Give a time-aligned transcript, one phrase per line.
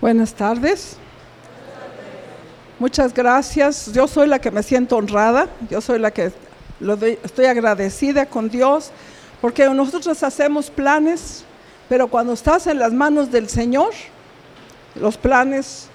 [0.00, 0.96] Buenas tardes.
[2.78, 3.92] Muchas gracias.
[3.92, 5.46] Yo soy la que me siento honrada.
[5.68, 6.32] Yo soy la que
[7.22, 8.92] estoy agradecida con Dios
[9.42, 11.44] porque nosotros hacemos planes,
[11.90, 13.90] pero cuando estás en las manos del Señor,
[14.94, 15.90] los planes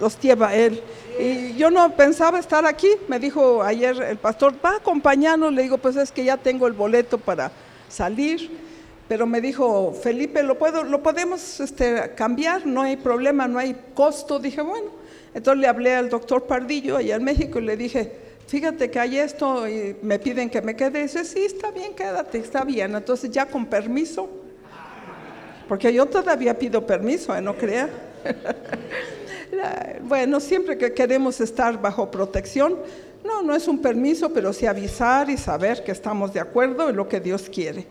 [0.00, 0.82] los lleva Él.
[1.18, 2.90] Y yo no pensaba estar aquí.
[3.08, 5.54] Me dijo ayer el pastor, va a acompañarnos.
[5.54, 7.50] Le digo, pues es que ya tengo el boleto para
[7.88, 8.65] salir
[9.08, 12.66] pero me dijo, Felipe, ¿lo, puedo, lo podemos este, cambiar?
[12.66, 14.38] No hay problema, no hay costo.
[14.38, 14.90] Dije, bueno.
[15.32, 18.10] Entonces le hablé al doctor Pardillo allá en México y le dije,
[18.46, 21.02] fíjate que hay esto y me piden que me quede.
[21.02, 22.96] Dice, sí, está bien, quédate, está bien.
[22.96, 24.28] Entonces ya con permiso,
[25.68, 27.42] porque yo todavía pido permiso, ¿eh?
[27.42, 27.90] no crea.
[30.02, 32.78] bueno, siempre que queremos estar bajo protección,
[33.22, 36.96] no, no es un permiso, pero sí avisar y saber que estamos de acuerdo en
[36.96, 37.86] lo que Dios quiere.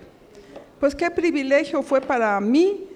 [0.79, 2.87] Pues qué privilegio fue para mí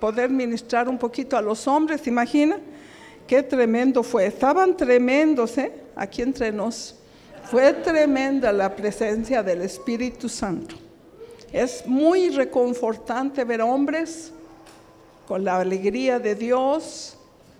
[0.00, 2.58] poder ministrar un poquito a los hombres, imagina?
[3.26, 4.26] Qué tremendo fue.
[4.26, 5.72] Estaban tremendos, ¿eh?
[5.94, 6.96] Aquí entre nos.
[7.44, 10.76] Fue tremenda la presencia del Espíritu Santo.
[11.52, 14.32] Es muy reconfortante ver hombres
[15.26, 17.16] con la alegría de Dios,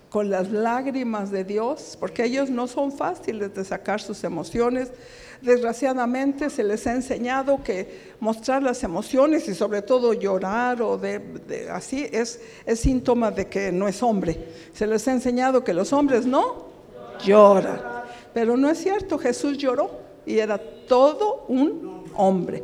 [0.09, 4.89] con las lágrimas de Dios, porque ellos no son fáciles de sacar sus emociones,
[5.41, 11.69] desgraciadamente se les ha enseñado que mostrar las emociones y sobre todo llorar o de,
[11.71, 14.47] así es, es síntoma de que no es hombre.
[14.73, 16.67] Se les ha enseñado que los hombres no
[17.23, 17.81] lloran.
[18.33, 19.91] Pero no es cierto, Jesús lloró
[20.25, 22.63] y era todo un hombre.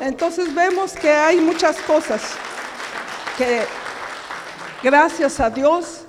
[0.00, 2.22] Entonces vemos que hay muchas cosas
[3.36, 3.60] que
[4.82, 6.02] gracias a Dios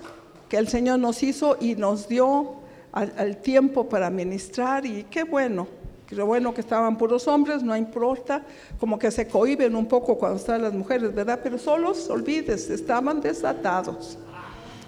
[0.48, 2.56] que el Señor nos hizo y nos dio
[2.92, 5.68] al, tiempo para ministrar y qué bueno
[6.12, 8.44] lo bueno que estaban puros hombres, no importa,
[8.80, 11.40] como que se cohiben un poco cuando están las mujeres, ¿verdad?
[11.44, 14.18] Pero solos, olvides, estaban desatados.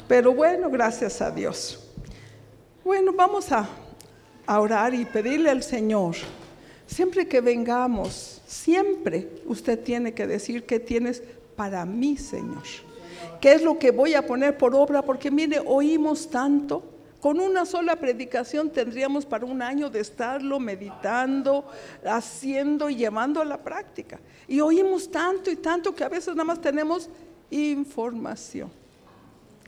[0.08, 1.92] Pero bueno, gracias a Dios.
[2.84, 3.70] Bueno, vamos a,
[4.48, 6.16] a orar y pedirle al Señor,
[6.88, 11.22] siempre que vengamos, siempre usted tiene que decir qué tienes
[11.56, 12.64] para mí, Señor.
[13.40, 15.04] ¿Qué es lo que voy a poner por obra?
[15.04, 16.84] Porque mire, oímos tanto
[17.22, 21.66] con una sola predicación tendríamos para un año de estarlo meditando,
[22.04, 24.20] haciendo y llevando a la práctica.
[24.48, 27.10] Y oímos tanto y tanto que a veces nada más tenemos
[27.52, 28.81] información.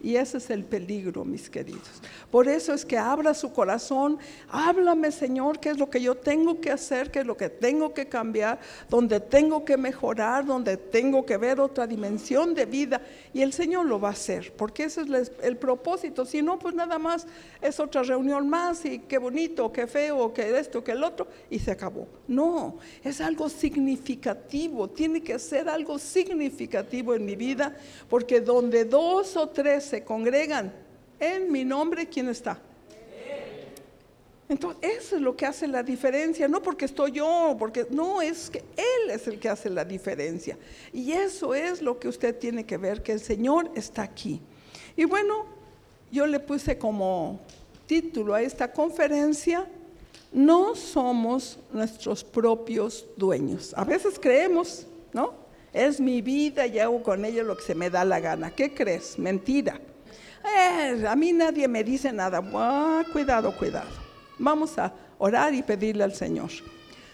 [0.04, 2.02] Y ese es el peligro, mis queridos.
[2.30, 4.20] Por eso es que abra su corazón,
[4.50, 7.94] háblame Señor, qué es lo que yo tengo que hacer, qué es lo que tengo
[7.94, 8.60] que cambiar,
[8.90, 13.02] donde tengo que mejorar, donde tengo que ver otra dimensión de vida.
[13.34, 16.26] Y el Señor lo va a hacer, porque ese es el propósito.
[16.26, 17.26] Si no, pues nada más
[17.62, 21.60] es otra reunión más y qué bonito, qué feo, qué esto, qué el otro, y
[21.60, 22.08] se acabó.
[22.28, 27.78] No, es algo significativo, tiene que ser algo significativo en mi vida,
[28.10, 30.74] porque donde dos o tres se congregan
[31.20, 32.60] en mi nombre, ¿quién está?
[34.50, 38.50] Entonces, eso es lo que hace la diferencia, no porque estoy yo, porque no, es
[38.50, 40.58] que Él es el que hace la diferencia.
[40.92, 44.42] Y eso es lo que usted tiene que ver, que el Señor está aquí.
[44.98, 45.46] Y bueno,
[46.12, 47.40] yo le puse como
[47.86, 49.68] título a esta conferencia,
[50.32, 53.76] no somos nuestros propios dueños.
[53.78, 55.43] A veces creemos, ¿no?
[55.74, 58.52] Es mi vida y hago con ella lo que se me da la gana.
[58.52, 59.18] ¿Qué crees?
[59.18, 59.82] Mentira.
[60.46, 62.42] Eh, a mí nadie me dice nada.
[63.12, 63.90] cuidado, cuidado.
[64.38, 66.52] Vamos a orar y pedirle al Señor.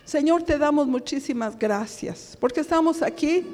[0.03, 3.45] Señor, te damos muchísimas gracias porque estamos aquí,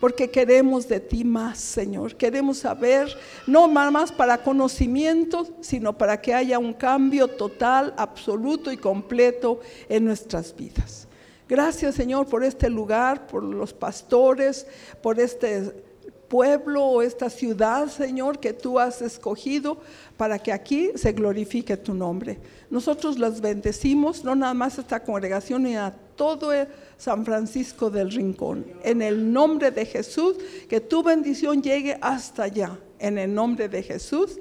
[0.00, 2.16] porque queremos de ti más, Señor.
[2.16, 3.08] Queremos saber,
[3.46, 10.04] no más para conocimiento, sino para que haya un cambio total, absoluto y completo en
[10.04, 11.06] nuestras vidas.
[11.50, 14.68] Gracias Señor por este lugar, por los pastores,
[15.02, 15.82] por este
[16.28, 19.78] pueblo o esta ciudad, Señor, que tú has escogido
[20.16, 22.38] para que aquí se glorifique tu nombre.
[22.70, 26.52] Nosotros las bendecimos, no nada más a esta congregación, y a todo
[26.96, 28.64] San Francisco del Rincón.
[28.84, 30.36] En el nombre de Jesús,
[30.68, 32.78] que tu bendición llegue hasta allá.
[33.00, 34.38] En el nombre de Jesús,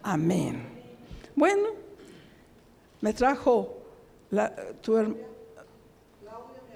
[0.00, 0.62] amén.
[1.34, 1.70] Bueno,
[3.00, 3.78] me trajo
[4.80, 5.31] tu hermana.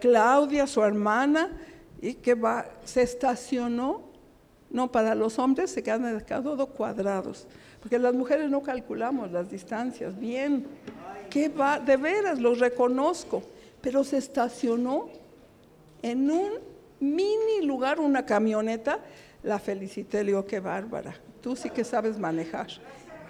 [0.07, 1.51] Claudia, su hermana,
[2.01, 4.03] y que va, se estacionó.
[4.71, 7.49] No, para los hombres se quedan todos cuadrados,
[7.81, 10.65] porque las mujeres no calculamos las distancias bien.
[11.29, 11.81] ¿Qué va?
[11.81, 13.43] De veras, lo reconozco,
[13.81, 15.09] pero se estacionó
[16.03, 16.51] en un
[17.01, 19.01] mini lugar, una camioneta.
[19.43, 22.69] La felicité, le digo, qué bárbara, tú sí que sabes manejar.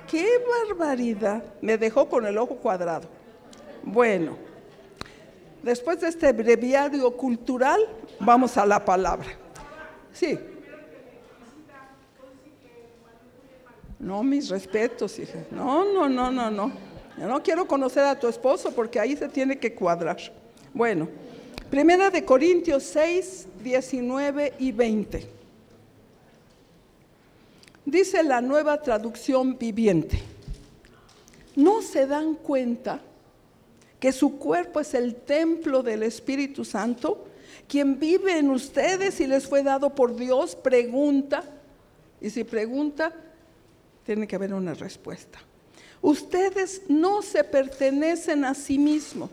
[0.06, 0.26] ¡Qué
[0.68, 1.42] barbaridad!
[1.62, 3.08] Me dejó con el ojo cuadrado.
[3.82, 4.55] Bueno.
[5.62, 7.80] Después de este breviario cultural,
[8.20, 9.28] vamos a la palabra.
[10.12, 10.38] Sí.
[13.98, 15.38] No, mis respetos, hija.
[15.50, 16.72] No, no, no, no, no.
[17.18, 20.18] Yo no quiero conocer a tu esposo porque ahí se tiene que cuadrar.
[20.74, 21.08] Bueno,
[21.70, 25.28] Primera de Corintios 6, 19 y 20.
[27.84, 30.20] Dice la nueva traducción viviente.
[31.56, 33.00] ¿No se dan cuenta
[34.00, 37.26] que su cuerpo es el templo del Espíritu Santo?
[37.68, 41.42] Quien vive en ustedes y les fue dado por Dios, pregunta.
[42.20, 43.12] Y si pregunta,
[44.04, 45.38] tiene que haber una respuesta.
[46.00, 49.30] Ustedes no se pertenecen a sí mismos,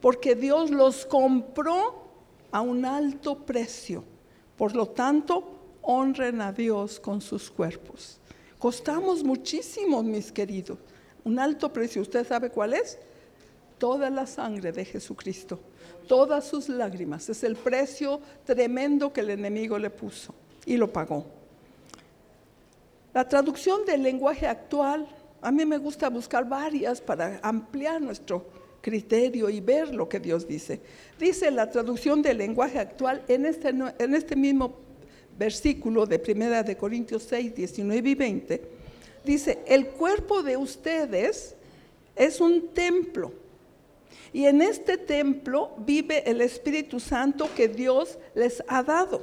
[0.00, 2.02] porque Dios los compró
[2.50, 4.04] a un alto precio.
[4.56, 8.18] Por lo tanto, honren a Dios con sus cuerpos.
[8.58, 10.78] Costamos muchísimo, mis queridos.
[11.24, 12.98] Un alto precio, ¿usted sabe cuál es?
[13.82, 15.58] Toda la sangre de Jesucristo,
[16.06, 17.28] todas sus lágrimas.
[17.28, 20.32] Es el precio tremendo que el enemigo le puso
[20.64, 21.26] y lo pagó.
[23.12, 25.08] La traducción del lenguaje actual,
[25.40, 28.46] a mí me gusta buscar varias para ampliar nuestro
[28.80, 30.80] criterio y ver lo que Dios dice.
[31.18, 34.76] Dice la traducción del lenguaje actual en este, en este mismo
[35.36, 38.62] versículo de Primera de Corintios 6, 19 y 20,
[39.24, 41.56] dice, el cuerpo de ustedes
[42.14, 43.41] es un templo.
[44.32, 49.22] Y en este templo vive el Espíritu Santo que Dios les ha dado.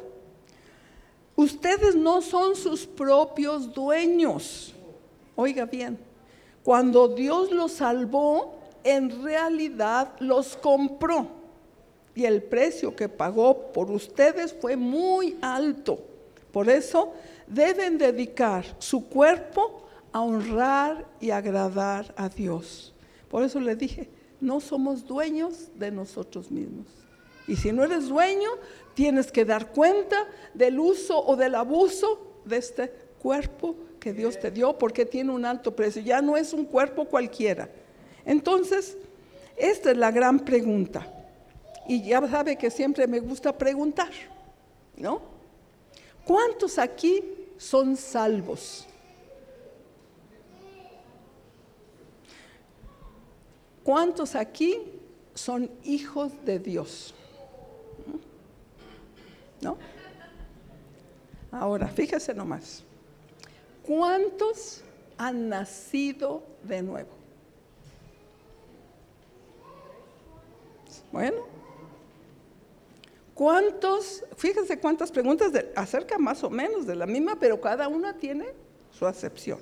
[1.35, 4.73] Ustedes no son sus propios dueños.
[5.35, 5.97] Oiga bien,
[6.63, 11.27] cuando Dios los salvó, en realidad los compró.
[12.13, 16.03] Y el precio que pagó por ustedes fue muy alto.
[16.51, 17.13] Por eso
[17.47, 22.93] deben dedicar su cuerpo a honrar y agradar a Dios.
[23.29, 24.09] Por eso le dije,
[24.41, 26.85] no somos dueños de nosotros mismos.
[27.47, 28.49] Y si no eres dueño,
[28.93, 34.51] tienes que dar cuenta del uso o del abuso de este cuerpo que Dios te
[34.51, 36.01] dio porque tiene un alto precio.
[36.01, 37.69] Ya no es un cuerpo cualquiera.
[38.25, 38.97] Entonces,
[39.57, 41.11] esta es la gran pregunta.
[41.87, 44.11] Y ya sabe que siempre me gusta preguntar,
[44.95, 45.21] ¿no?
[46.23, 47.23] ¿Cuántos aquí
[47.57, 48.87] son salvos?
[53.89, 54.83] ¿Cuántos aquí
[55.33, 57.11] son hijos de Dios?
[59.61, 59.79] ¿No?
[61.51, 62.83] Ahora, fíjese nomás.
[63.81, 64.83] ¿Cuántos
[65.17, 67.09] han nacido de nuevo?
[71.11, 71.47] Bueno,
[73.33, 74.23] ¿cuántos?
[74.37, 78.49] Fíjense cuántas preguntas acerca más o menos de la misma, pero cada una tiene
[78.91, 79.57] su acepción.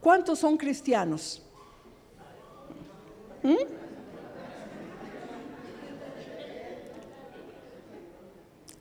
[0.00, 1.47] ¿Cuántos son cristianos?
[3.42, 3.56] ¿Mm?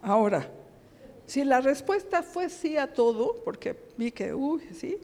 [0.02, 0.48] Ahora,
[1.26, 4.98] si la respuesta fue sí a todo, porque vi que, uy, sí,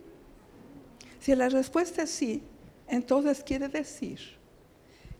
[1.19, 2.41] si la respuesta es sí,
[2.88, 4.19] entonces quiere decir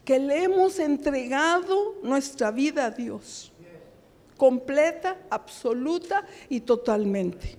[0.06, 3.52] que le hemos entregado nuestra vida a Dios,
[4.38, 7.58] completa, absoluta y totalmente.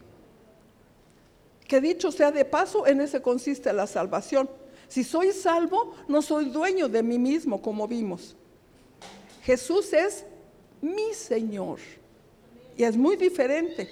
[1.67, 4.49] Que dicho sea de paso, en ese consiste la salvación.
[4.89, 8.37] Si soy salvo, no soy dueño de mí mismo, como vimos.
[9.43, 10.25] Jesús es
[10.81, 11.79] mi Señor.
[12.77, 13.89] Y es muy diferente.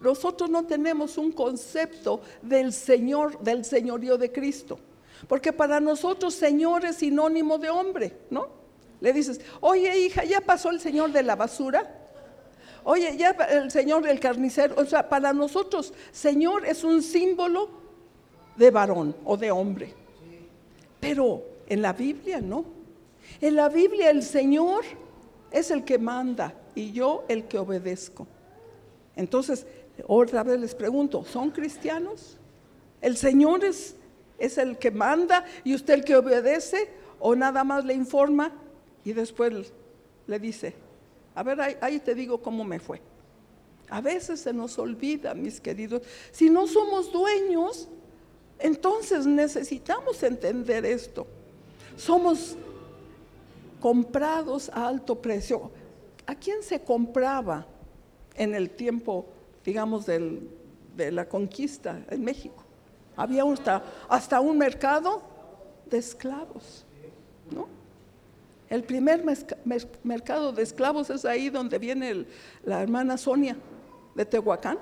[0.00, 4.78] Nosotros no tenemos un concepto del Señor, del señorío de Cristo.
[5.26, 8.48] Porque para nosotros Señor es sinónimo de hombre, ¿no?
[9.00, 12.02] Le dices, oye hija, ¿ya pasó el Señor de la basura?
[12.84, 14.74] Oye, ya el Señor del carnicero.
[14.78, 17.85] O sea, para nosotros Señor es un símbolo
[18.56, 19.92] de varón o de hombre.
[21.00, 22.64] Pero en la Biblia no.
[23.40, 24.84] En la Biblia el Señor
[25.50, 28.26] es el que manda y yo el que obedezco.
[29.14, 29.66] Entonces,
[30.06, 32.36] otra vez les pregunto, ¿son cristianos?
[33.00, 33.96] ¿El Señor es,
[34.38, 38.52] es el que manda y usted el que obedece o nada más le informa
[39.04, 39.72] y después
[40.26, 40.74] le dice,
[41.34, 43.00] a ver, ahí, ahí te digo cómo me fue?
[43.88, 47.88] A veces se nos olvida, mis queridos, si no somos dueños,
[48.58, 51.26] entonces necesitamos entender esto.
[51.96, 52.56] Somos
[53.80, 55.70] comprados a alto precio.
[56.26, 57.66] ¿A quién se compraba
[58.34, 59.26] en el tiempo,
[59.64, 62.64] digamos, de la conquista en México?
[63.16, 63.44] Había
[64.08, 65.22] hasta, un mercado
[65.86, 66.84] de esclavos,
[67.50, 67.66] ¿no?
[68.68, 69.24] El primer
[70.02, 72.26] mercado de esclavos es ahí donde viene
[72.64, 73.56] la hermana Sonia
[74.14, 74.78] de Tehuacán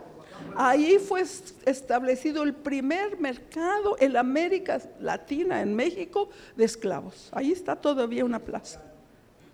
[0.57, 1.23] Ahí fue
[1.65, 7.29] establecido el primer mercado en América Latina, en México, de esclavos.
[7.33, 8.81] Ahí está todavía una plaza.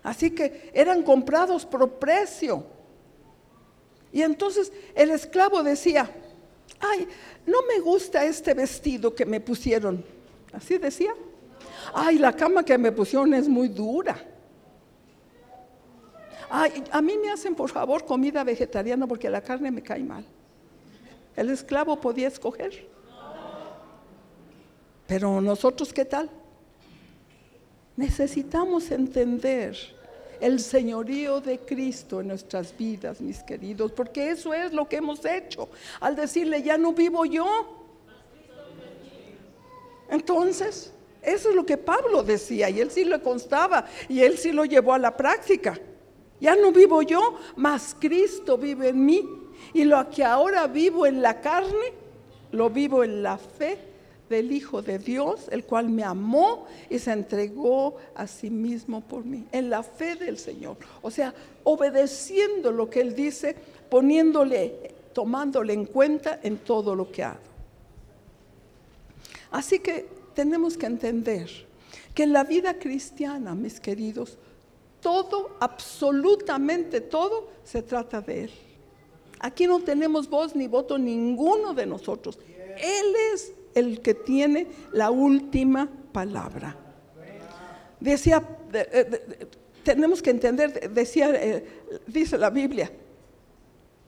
[0.03, 2.65] Así que eran comprados por precio.
[4.11, 6.09] Y entonces el esclavo decía,
[6.79, 7.07] ay,
[7.45, 10.03] no me gusta este vestido que me pusieron.
[10.53, 11.13] Así decía.
[11.93, 14.23] Ay, la cama que me pusieron es muy dura.
[16.49, 20.25] Ay, a mí me hacen por favor comida vegetariana porque la carne me cae mal.
[21.35, 22.87] El esclavo podía escoger.
[25.07, 26.29] Pero nosotros, ¿qué tal?
[27.97, 29.77] Necesitamos entender
[30.39, 35.23] el señorío de Cristo en nuestras vidas, mis queridos, porque eso es lo que hemos
[35.25, 35.69] hecho.
[35.99, 37.45] Al decirle, ya no vivo yo.
[40.09, 44.51] Entonces, eso es lo que Pablo decía y él sí lo constaba y él sí
[44.51, 45.79] lo llevó a la práctica.
[46.39, 49.40] Ya no vivo yo, mas Cristo vive en mí.
[49.73, 51.93] Y lo que ahora vivo en la carne,
[52.51, 53.77] lo vivo en la fe
[54.29, 59.25] del Hijo de Dios, el cual me amó y se entregó a sí mismo por
[59.25, 60.77] mí, en la fe del Señor.
[61.01, 63.55] O sea, obedeciendo lo que Él dice,
[63.89, 67.51] poniéndole, tomándole en cuenta en todo lo que hago.
[69.51, 71.49] Así que tenemos que entender
[72.15, 74.37] que en la vida cristiana, mis queridos,
[75.01, 78.51] todo, absolutamente todo, se trata de Él.
[79.43, 82.37] Aquí no tenemos voz ni voto ninguno de nosotros.
[82.77, 86.77] Él es el que tiene la última palabra.
[87.99, 88.47] Decía,
[89.83, 91.65] tenemos que entender, decía, eh,
[92.05, 92.91] dice la Biblia,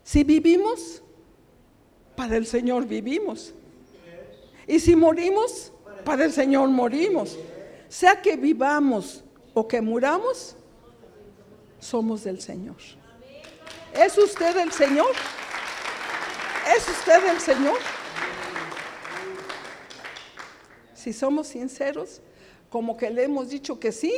[0.03, 1.01] si vivimos,
[2.15, 3.55] para el Señor vivimos.
[4.67, 5.71] Y si morimos,
[6.05, 7.39] para el Señor morimos.
[7.89, 9.23] Sea que vivamos
[9.55, 10.55] o que muramos,
[11.79, 12.77] somos del Señor.
[13.95, 15.11] ¿Es usted el Señor?
[16.75, 17.77] ¿Es usted el Señor?
[20.93, 22.21] Si somos sinceros,
[22.69, 24.13] como que le hemos dicho que sí,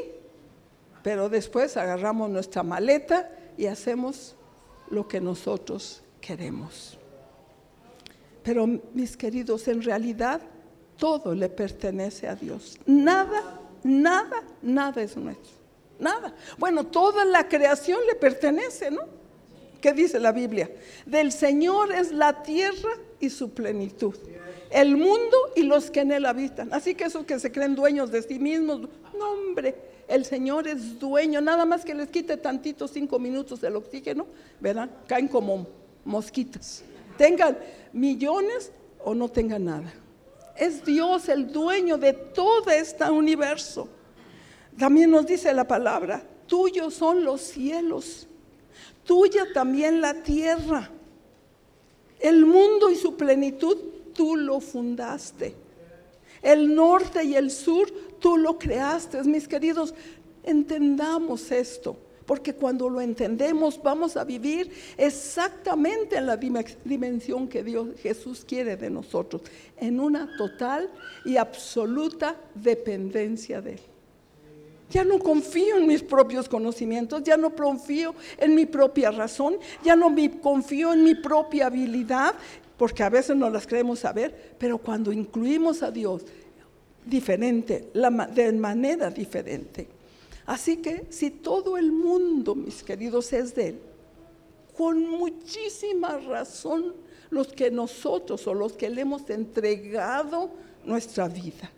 [1.03, 4.35] pero después agarramos nuestra maleta y hacemos
[4.89, 6.97] lo que nosotros queremos.
[8.43, 10.39] Pero mis queridos, en realidad
[10.97, 12.79] todo le pertenece a Dios.
[12.85, 15.51] Nada, nada, nada es nuestro.
[15.99, 16.33] Nada.
[16.57, 19.24] Bueno, toda la creación le pertenece, ¿no?
[19.85, 20.67] ¿Qué dice la Biblia?
[21.05, 22.89] Del Señor es la tierra
[23.19, 24.15] y su plenitud.
[24.71, 26.73] El mundo y los que en él habitan.
[26.73, 29.75] Así que esos que se creen dueños de sí mismos, no hombre,
[30.07, 31.39] el Señor es dueño.
[31.39, 34.25] Nada más que les quite tantito cinco minutos del oxígeno,
[34.59, 34.89] ¿verdad?
[35.05, 35.67] Caen como
[36.03, 36.83] mosquitas.
[37.15, 37.55] Tengan
[37.93, 38.71] millones
[39.03, 39.93] o no tengan nada.
[40.57, 43.87] Es Dios el dueño de todo este universo.
[44.79, 48.27] También nos dice la palabra, tuyos son los cielos,
[49.05, 50.89] tuya también la tierra.
[52.19, 53.77] El mundo y su plenitud,
[54.13, 55.55] tú lo fundaste.
[56.41, 59.23] El norte y el sur, tú lo creaste.
[59.23, 59.93] Mis queridos,
[60.43, 67.89] entendamos esto, porque cuando lo entendemos vamos a vivir exactamente en la dimensión que Dios
[67.99, 69.41] Jesús quiere de nosotros,
[69.77, 70.89] en una total
[71.25, 73.81] y absoluta dependencia de Él.
[74.89, 79.95] Ya no confío en mis propios conocimientos, ya no confío en mi propia razón, ya
[79.95, 82.35] no confío en mi propia habilidad,
[82.77, 86.23] porque a veces no las creemos saber, pero cuando incluimos a Dios
[87.05, 89.87] diferente, de manera diferente.
[90.45, 93.79] Así que si todo el mundo, mis queridos, es de Él,
[94.77, 96.93] con muchísima razón
[97.29, 100.51] los que nosotros o los que le hemos entregado
[100.85, 101.71] nuestra vida.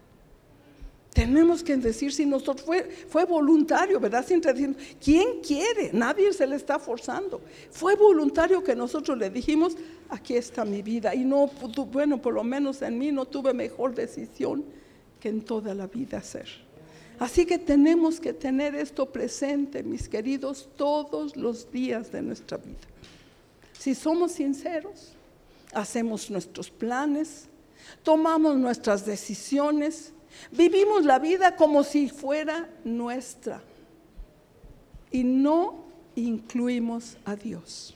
[1.17, 4.23] Tenemos que decir si nosotros fue, fue voluntario, ¿verdad?
[4.23, 5.89] Siempre diciendo, ¿quién quiere?
[5.91, 7.41] Nadie se le está forzando.
[7.71, 9.75] Fue voluntario que nosotros le dijimos,
[10.09, 11.15] aquí está mi vida.
[11.15, 11.47] Y no,
[11.91, 14.63] bueno, por lo menos en mí no tuve mejor decisión
[15.19, 16.47] que en toda la vida hacer.
[17.17, 22.77] Así que tenemos que tener esto presente, mis queridos, todos los días de nuestra vida.
[23.73, 25.13] Si somos sinceros,
[25.73, 27.47] hacemos nuestros planes,
[28.03, 30.13] tomamos nuestras decisiones,
[30.51, 33.61] Vivimos la vida como si fuera nuestra
[35.11, 37.95] y no incluimos a Dios.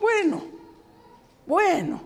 [0.00, 0.42] Bueno,
[1.46, 2.00] bueno,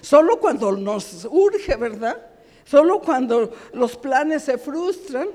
[0.00, 2.30] solo cuando nos urge, ¿verdad?
[2.64, 5.28] Solo cuando los planes se frustran.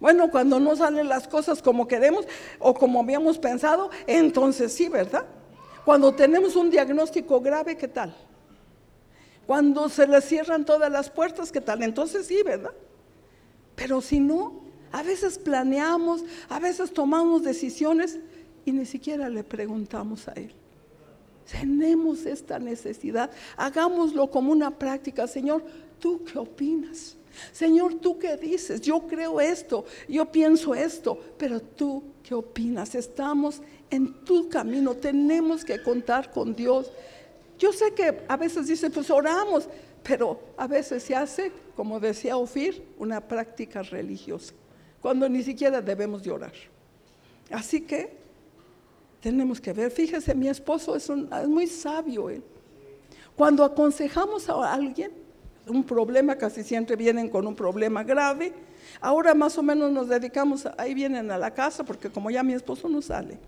[0.00, 2.26] Bueno, cuando no salen las cosas como queremos
[2.58, 5.26] o como habíamos pensado, entonces sí, ¿verdad?
[5.84, 8.14] Cuando tenemos un diagnóstico grave, ¿qué tal?
[9.48, 11.82] Cuando se le cierran todas las puertas, ¿qué tal?
[11.82, 12.74] Entonces sí, ¿verdad?
[13.76, 14.60] Pero si no,
[14.92, 18.18] a veces planeamos, a veces tomamos decisiones
[18.66, 20.52] y ni siquiera le preguntamos a Él.
[21.50, 25.26] Tenemos esta necesidad, hagámoslo como una práctica.
[25.26, 25.64] Señor,
[25.98, 27.16] ¿tú qué opinas?
[27.50, 28.82] Señor, ¿tú qué dices?
[28.82, 32.94] Yo creo esto, yo pienso esto, pero tú qué opinas?
[32.94, 34.94] Estamos en tu camino.
[34.94, 36.92] Tenemos que contar con Dios.
[37.58, 39.68] Yo sé que a veces dice, pues oramos,
[40.02, 44.54] pero a veces se hace, como decía Ofir, una práctica religiosa,
[45.02, 46.52] cuando ni siquiera debemos de orar.
[47.50, 48.16] Así que
[49.20, 52.42] tenemos que ver, fíjese, mi esposo es, es muy sabio él.
[53.34, 55.10] Cuando aconsejamos a alguien,
[55.66, 58.52] un problema, casi siempre vienen con un problema grave,
[59.00, 62.54] ahora más o menos nos dedicamos, ahí vienen a la casa, porque como ya mi
[62.54, 63.38] esposo no sale,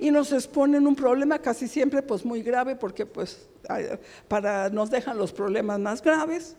[0.00, 3.46] y nos exponen un problema casi siempre pues muy grave, porque pues
[4.26, 6.56] para, nos dejan los problemas más graves,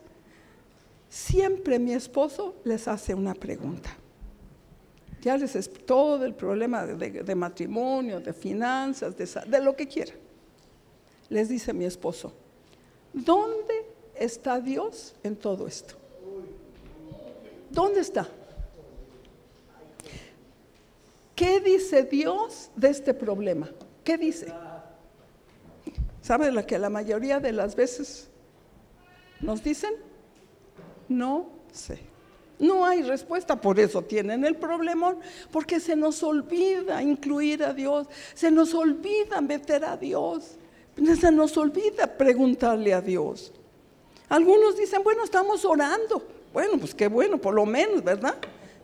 [1.09, 3.97] siempre mi esposo les hace una pregunta.
[5.21, 10.15] Ya les es todo el problema de, matrimonio, de finanzas, de, de lo que quieran.
[11.29, 12.33] Les dice mi esposo,
[13.11, 15.95] ¿dónde está Dios en todo esto?
[17.71, 18.27] ¿Dónde está?
[21.41, 23.67] ¿Qué dice Dios de este problema?
[24.03, 24.53] ¿Qué dice?
[26.21, 28.29] ¿Sabe lo que la mayoría de las veces
[29.39, 29.91] nos dicen?
[31.09, 31.97] No sé.
[32.59, 35.15] No hay respuesta, por eso tienen el problema,
[35.51, 38.05] porque se nos olvida incluir a Dios,
[38.35, 40.59] se nos olvida meter a Dios,
[40.95, 43.51] se nos olvida preguntarle a Dios.
[44.29, 46.23] Algunos dicen, bueno, estamos orando.
[46.53, 48.35] Bueno, pues qué bueno, por lo menos, ¿verdad?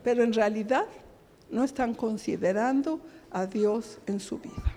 [0.02, 0.86] Pero en realidad
[1.50, 3.00] no están considerando
[3.30, 4.74] a Dios en su vida.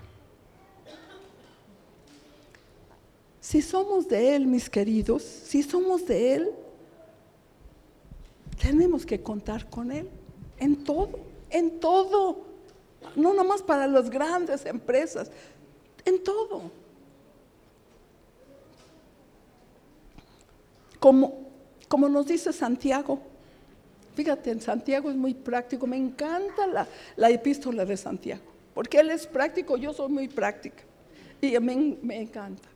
[3.40, 6.50] Si somos de Él, mis queridos, si somos de Él,
[8.60, 10.08] tenemos que contar con Él
[10.58, 11.18] en todo,
[11.50, 12.44] en todo.
[13.16, 15.30] No nomás para las grandes empresas,
[16.04, 16.70] en todo.
[21.00, 21.48] Como,
[21.88, 23.18] como nos dice Santiago,
[24.14, 28.42] Fíjate, en Santiago es muy práctico, me encanta la, epístola de Santiago,
[28.74, 30.82] porque él es práctico, yo soy muy práctica,
[31.40, 32.68] y me, me encanta.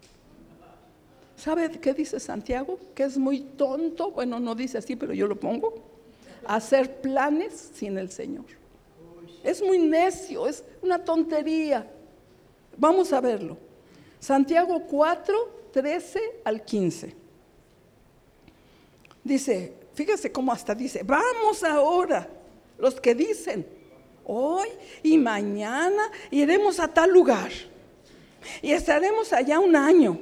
[1.36, 2.78] ¿Sabe qué dice Santiago?
[2.94, 5.74] Que es muy tonto, bueno, no dice así, pero yo lo pongo,
[6.46, 8.46] hacer planes sin el Señor.
[9.44, 11.86] Es muy necio, es una tontería.
[12.78, 13.58] Vamos a verlo.
[14.18, 17.14] Santiago 4, 13 al 15.
[19.22, 22.28] Dice, Fíjese cómo hasta dice, vamos ahora,
[22.76, 23.66] los que dicen,
[24.26, 24.68] hoy
[25.02, 27.50] y mañana iremos a tal lugar
[28.60, 30.20] y estaremos allá un año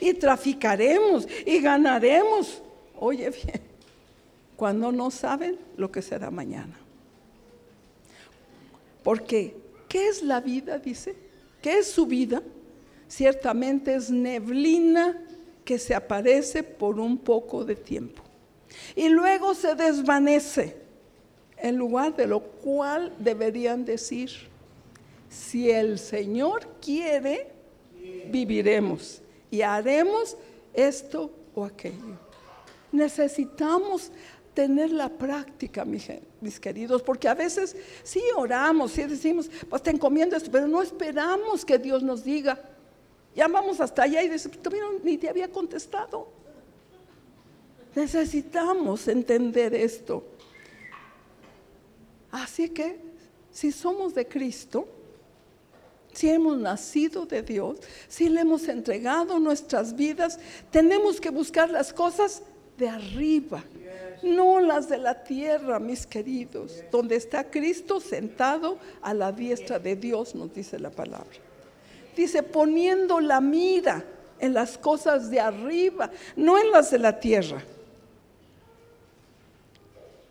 [0.00, 2.62] y traficaremos y ganaremos.
[2.94, 3.60] Oye bien,
[4.54, 6.78] cuando no saben lo que será mañana.
[9.02, 9.56] Porque,
[9.88, 10.78] ¿qué es la vida?
[10.78, 11.16] Dice,
[11.60, 12.40] ¿qué es su vida?
[13.08, 15.20] Ciertamente es neblina
[15.64, 18.27] que se aparece por un poco de tiempo
[18.94, 20.76] y luego se desvanece,
[21.56, 24.30] en lugar de lo cual deberían decir,
[25.28, 27.52] si el Señor quiere,
[28.30, 30.36] viviremos y haremos
[30.72, 32.18] esto o aquello.
[32.92, 34.10] Necesitamos
[34.54, 40.36] tener la práctica, mis, queridos, porque a veces sí oramos, sí decimos, pues te encomiendo
[40.36, 42.60] esto, pero no esperamos que Dios nos diga.
[43.36, 44.58] Ya vamos hasta allá y decimos,
[45.04, 46.28] ni te había contestado.
[47.98, 50.22] Necesitamos entender esto.
[52.30, 52.96] Así que
[53.50, 54.86] si somos de Cristo,
[56.12, 60.38] si hemos nacido de Dios, si le hemos entregado nuestras vidas,
[60.70, 62.42] tenemos que buscar las cosas
[62.76, 63.64] de arriba,
[64.22, 69.96] no las de la tierra, mis queridos, donde está Cristo sentado a la diestra de
[69.96, 71.36] Dios, nos dice la palabra.
[72.16, 74.04] Dice, poniendo la mira
[74.38, 77.60] en las cosas de arriba, no en las de la tierra.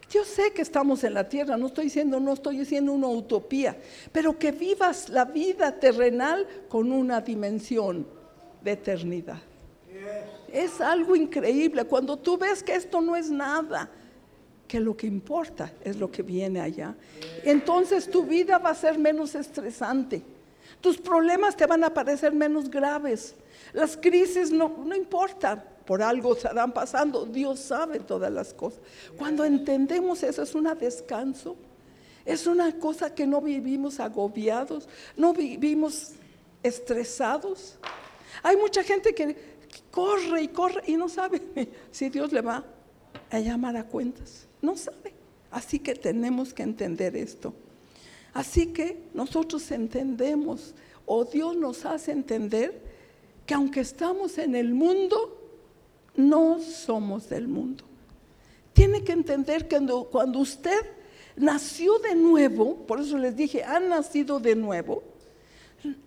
[0.09, 3.77] Yo sé que estamos en la tierra, no estoy diciendo, no estoy diciendo una utopía,
[4.11, 8.07] pero que vivas la vida terrenal con una dimensión
[8.63, 9.39] de eternidad.
[10.51, 13.89] Es algo increíble cuando tú ves que esto no es nada,
[14.65, 16.95] que lo que importa es lo que viene allá.
[17.43, 20.21] Entonces tu vida va a ser menos estresante,
[20.81, 23.35] tus problemas te van a parecer menos graves,
[23.73, 27.25] las crisis no, no importan por algo estarán pasando.
[27.25, 28.81] Dios sabe todas las cosas.
[29.17, 31.55] Cuando entendemos eso es un descanso.
[32.25, 36.11] Es una cosa que no vivimos agobiados, no vivimos
[36.61, 37.77] estresados.
[38.43, 39.37] Hay mucha gente que
[39.89, 41.41] corre y corre y no sabe
[41.91, 42.65] si Dios le va
[43.29, 44.45] a llamar a cuentas.
[44.61, 45.13] No sabe.
[45.51, 47.53] Así que tenemos que entender esto.
[48.38, 50.76] Así que nosotros entendemos
[51.08, 52.80] o Dios nos hace entender
[53.47, 55.41] que aunque estamos en el mundo,
[56.15, 57.84] no somos del mundo.
[58.73, 59.80] Tiene que entender que
[60.12, 60.80] cuando, usted
[61.36, 65.02] nació de nuevo, por eso les dije, ha nacido de nuevo,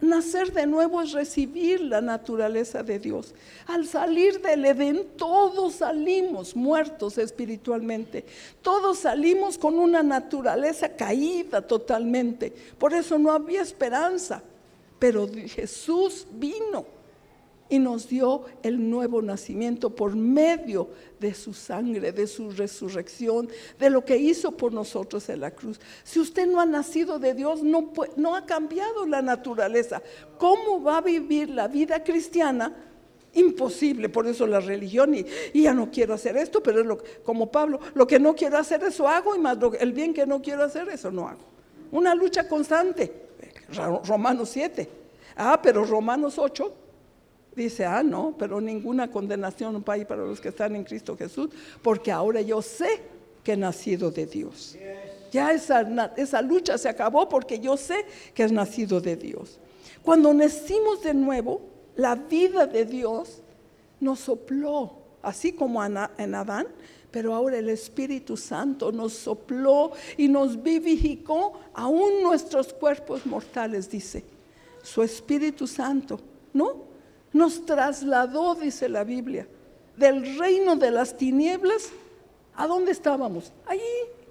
[0.00, 3.34] Nacer de nuevo es recibir la naturaleza de Dios.
[3.66, 8.24] Al salir del Edén, todos salimos muertos espiritualmente.
[8.62, 12.52] Todos salimos con una naturaleza caída totalmente.
[12.78, 14.42] Por eso no había esperanza.
[14.98, 16.99] Pero Jesús vino
[17.70, 23.88] y nos dio el nuevo nacimiento por medio de su sangre, de su resurrección, de
[23.88, 25.80] lo que hizo por nosotros en la cruz.
[26.02, 30.02] Si usted no ha nacido de Dios, no, ha cambiado la naturaleza.
[30.36, 32.74] ¿Cómo va a vivir la vida cristiana?
[33.34, 37.52] Imposible, por eso la religión y, ya no quiero hacer esto, pero es lo, como
[37.52, 40.64] Pablo, lo que no quiero hacer eso hago y más el bien que no quiero
[40.64, 41.44] hacer eso no hago.
[41.92, 43.30] Una lucha constante.
[44.04, 44.88] Romanos 7.
[45.36, 46.74] Ah, pero Romanos 8
[47.60, 51.50] Dice, ah, no, pero ninguna condenación hay para los que están en Cristo Jesús,
[51.82, 53.02] porque ahora yo sé
[53.44, 54.78] que he nacido de Dios.
[55.30, 55.82] Ya esa,
[56.16, 59.58] esa lucha se acabó porque yo sé que es nacido de Dios.
[60.02, 61.60] Cuando nacimos de nuevo,
[61.96, 63.42] la vida de Dios
[64.00, 66.66] nos sopló, así como en Adán,
[67.10, 74.24] pero ahora el Espíritu Santo nos sopló y nos vivificó aún nuestros cuerpos mortales, dice.
[74.82, 76.18] Su Espíritu Santo,
[76.54, 76.88] ¿no?
[77.32, 79.46] Nos trasladó, dice la Biblia,
[79.96, 81.90] del reino de las tinieblas.
[82.56, 83.52] ¿A dónde estábamos?
[83.66, 83.80] Allí,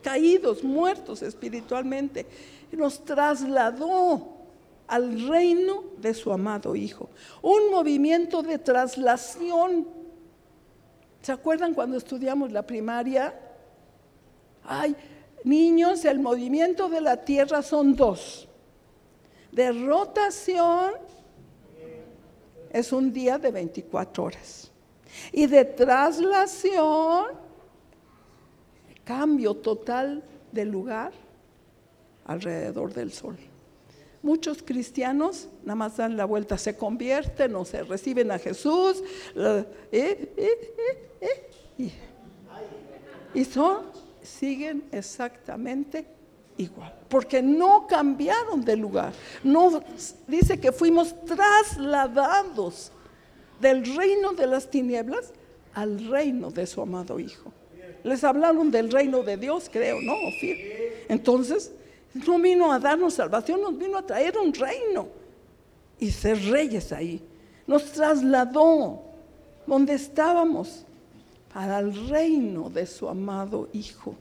[0.03, 2.25] caídos, muertos espiritualmente.
[2.71, 4.39] Nos trasladó
[4.87, 7.09] al reino de su amado Hijo.
[7.41, 9.87] Un movimiento de traslación.
[11.21, 13.33] ¿Se acuerdan cuando estudiamos la primaria?
[14.63, 14.95] Ay,
[15.43, 18.47] niños, el movimiento de la tierra son dos.
[19.51, 20.93] De rotación
[22.71, 24.71] es un día de 24 horas.
[25.31, 27.27] Y de traslación,
[29.03, 31.11] cambio total de lugar
[32.25, 33.37] alrededor del sol.
[34.21, 39.01] Muchos cristianos nada más dan la vuelta, se convierten o se reciben a Jesús
[39.35, 40.33] eh, eh,
[41.77, 41.91] eh,
[43.33, 43.83] y son,
[44.21, 46.18] siguen exactamente
[46.59, 49.13] igual, porque no cambiaron de lugar.
[49.43, 49.81] No
[50.27, 52.91] dice que fuimos trasladados
[53.59, 55.33] del reino de las tinieblas
[55.73, 57.51] al reino de su amado Hijo.
[58.03, 60.13] Les hablaron del reino de Dios, creo, ¿no?
[61.07, 61.71] Entonces,
[62.13, 65.07] no vino a darnos salvación, nos vino a traer un reino
[65.97, 67.21] y ser reyes ahí.
[67.67, 69.01] Nos trasladó
[69.65, 70.85] donde estábamos
[71.53, 74.15] para el reino de su amado Hijo.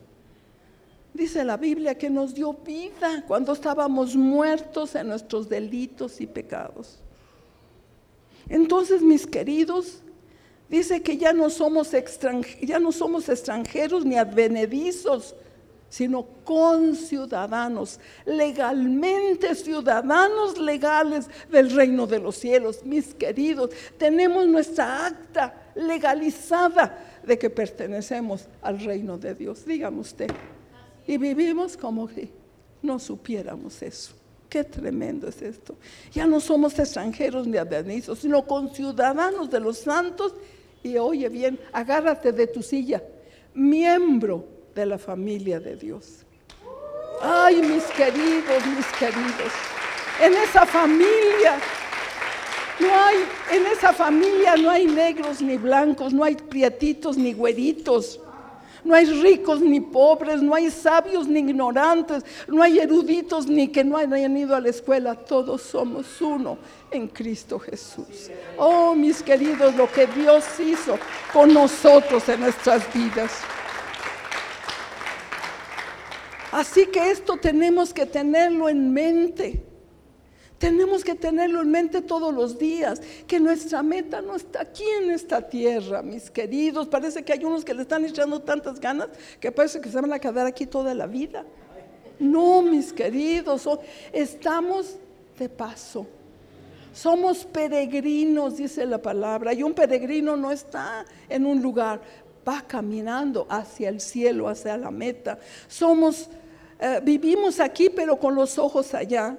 [1.18, 7.00] Dice la Biblia que nos dio vida cuando estábamos muertos en nuestros delitos y pecados.
[8.48, 9.98] Entonces, mis queridos,
[10.68, 11.90] dice que ya no somos,
[12.62, 15.34] ya no somos extranjeros ni advenedizos,
[15.88, 23.70] sino conciudadanos, legalmente ciudadanos legales del reino de los cielos, mis queridos.
[23.98, 29.64] Tenemos nuestra acta legalizada de que pertenecemos al reino de Dios.
[29.66, 30.30] Dígame usted.
[31.08, 32.30] Y vivimos como si
[32.82, 34.12] no supiéramos eso.
[34.50, 35.74] Qué tremendo es esto.
[36.12, 40.34] Ya no somos extranjeros ni advenizos, sino conciudadanos de los santos.
[40.82, 43.02] Y oye bien, agárrate de tu silla,
[43.54, 46.26] miembro de la familia de Dios.
[47.22, 49.52] Ay, mis queridos, mis queridos,
[50.22, 51.58] en esa familia
[52.80, 53.16] no hay,
[53.50, 58.20] en esa familia no hay negros ni blancos, no hay prietitos ni güeritos.
[58.84, 63.84] No hay ricos ni pobres, no hay sabios ni ignorantes, no hay eruditos ni que
[63.84, 65.14] no hayan ido a la escuela.
[65.14, 66.58] Todos somos uno
[66.90, 68.30] en Cristo Jesús.
[68.56, 70.98] Oh, mis queridos, lo que Dios hizo
[71.32, 73.32] con nosotros en nuestras vidas.
[76.50, 79.67] Así que esto tenemos que tenerlo en mente.
[80.58, 85.12] Tenemos que tenerlo en mente todos los días, que nuestra meta no está aquí en
[85.12, 86.88] esta tierra, mis queridos.
[86.88, 90.12] Parece que hay unos que le están echando tantas ganas que parece que se van
[90.12, 91.44] a quedar aquí toda la vida.
[92.18, 93.68] No, mis queridos,
[94.12, 94.96] estamos
[95.38, 96.06] de paso.
[96.92, 102.00] Somos peregrinos, dice la palabra, y un peregrino no está en un lugar,
[102.46, 105.38] va caminando hacia el cielo, hacia la meta.
[105.68, 106.28] Somos,
[106.80, 109.38] eh, vivimos aquí, pero con los ojos allá.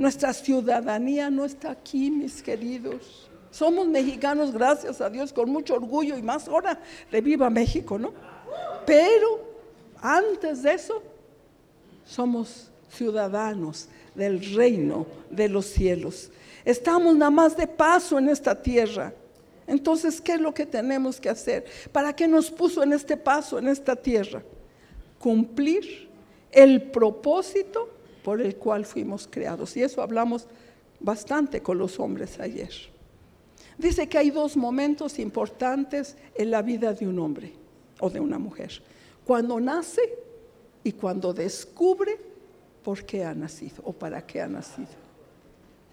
[0.00, 3.28] Nuestra ciudadanía no está aquí, mis queridos.
[3.50, 6.80] Somos mexicanos, gracias a Dios, con mucho orgullo y más ahora
[7.12, 8.10] de viva México, ¿no?
[8.86, 9.44] Pero
[10.00, 11.02] antes de eso,
[12.06, 16.30] somos ciudadanos del reino de los cielos.
[16.64, 19.12] Estamos nada más de paso en esta tierra.
[19.66, 21.66] Entonces, ¿qué es lo que tenemos que hacer?
[21.92, 24.42] ¿Para qué nos puso en este paso, en esta tierra?
[25.18, 26.08] Cumplir
[26.50, 29.76] el propósito por el cual fuimos creados.
[29.76, 30.46] Y eso hablamos
[30.98, 32.72] bastante con los hombres ayer.
[33.78, 37.52] Dice que hay dos momentos importantes en la vida de un hombre
[37.98, 38.82] o de una mujer.
[39.24, 40.02] Cuando nace
[40.84, 42.18] y cuando descubre
[42.82, 44.88] por qué ha nacido o para qué ha nacido.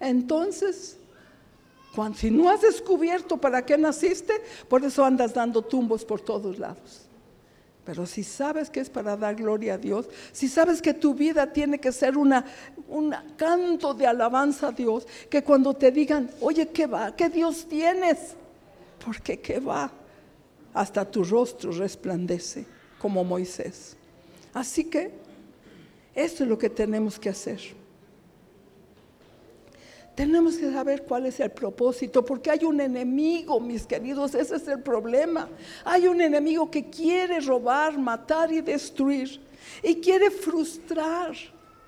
[0.00, 0.98] Entonces,
[1.94, 4.34] cuando, si no has descubierto para qué naciste,
[4.68, 7.07] por eso andas dando tumbos por todos lados.
[7.88, 11.50] Pero si sabes que es para dar gloria a Dios, si sabes que tu vida
[11.54, 12.34] tiene que ser un
[13.34, 17.16] canto de alabanza a Dios, que cuando te digan, oye, ¿qué va?
[17.16, 18.34] ¿Qué Dios tienes?
[19.02, 19.90] Porque ¿qué va?
[20.74, 22.66] Hasta tu rostro resplandece
[22.98, 23.96] como Moisés.
[24.52, 25.10] Así que
[26.14, 27.58] eso es lo que tenemos que hacer.
[30.18, 34.66] Tenemos que saber cuál es el propósito, porque hay un enemigo, mis queridos, ese es
[34.66, 35.48] el problema.
[35.84, 39.40] Hay un enemigo que quiere robar, matar y destruir,
[39.80, 41.36] y quiere frustrar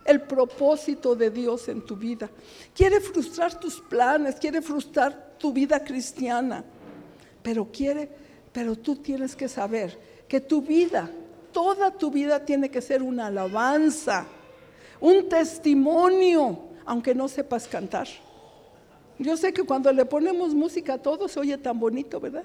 [0.05, 2.31] el propósito de Dios en tu vida.
[2.73, 6.63] Quiere frustrar tus planes, quiere frustrar tu vida cristiana,
[7.43, 8.09] pero quiere,
[8.53, 11.11] pero tú tienes que saber que tu vida,
[11.51, 14.25] toda tu vida tiene que ser una alabanza,
[15.01, 18.09] un testimonio aunque no sepas cantar.
[19.19, 22.45] Yo sé que cuando le ponemos música a todo se oye tan bonito, ¿verdad?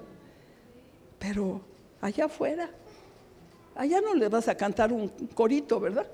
[1.17, 1.61] Pero
[2.01, 2.69] allá afuera,
[3.75, 6.05] allá no le vas a cantar un corito, ¿verdad?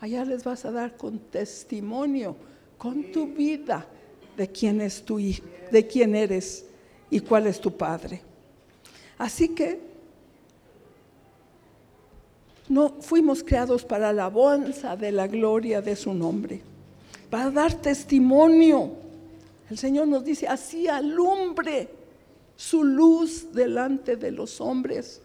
[0.00, 2.36] Allá les vas a dar con testimonio,
[2.76, 3.86] con tu vida,
[4.36, 6.66] de quién es tu hijo, de quién eres
[7.08, 8.20] y cuál es tu padre.
[9.16, 9.80] Así que
[12.68, 16.73] no fuimos creados para la alabanza de la gloria de su nombre
[17.30, 18.92] para dar testimonio.
[19.70, 21.88] El Señor nos dice, así alumbre
[22.56, 25.20] su luz delante de los hombres.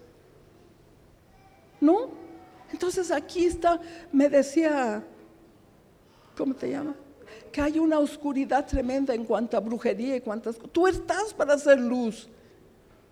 [1.81, 2.09] ¿No?
[2.71, 3.79] Entonces aquí está,
[4.11, 5.03] me decía,
[6.37, 6.95] ¿cómo te llama?
[7.51, 11.79] Que hay una oscuridad tremenda en cuanto a brujería y cuantas Tú estás para hacer
[11.79, 12.27] luz.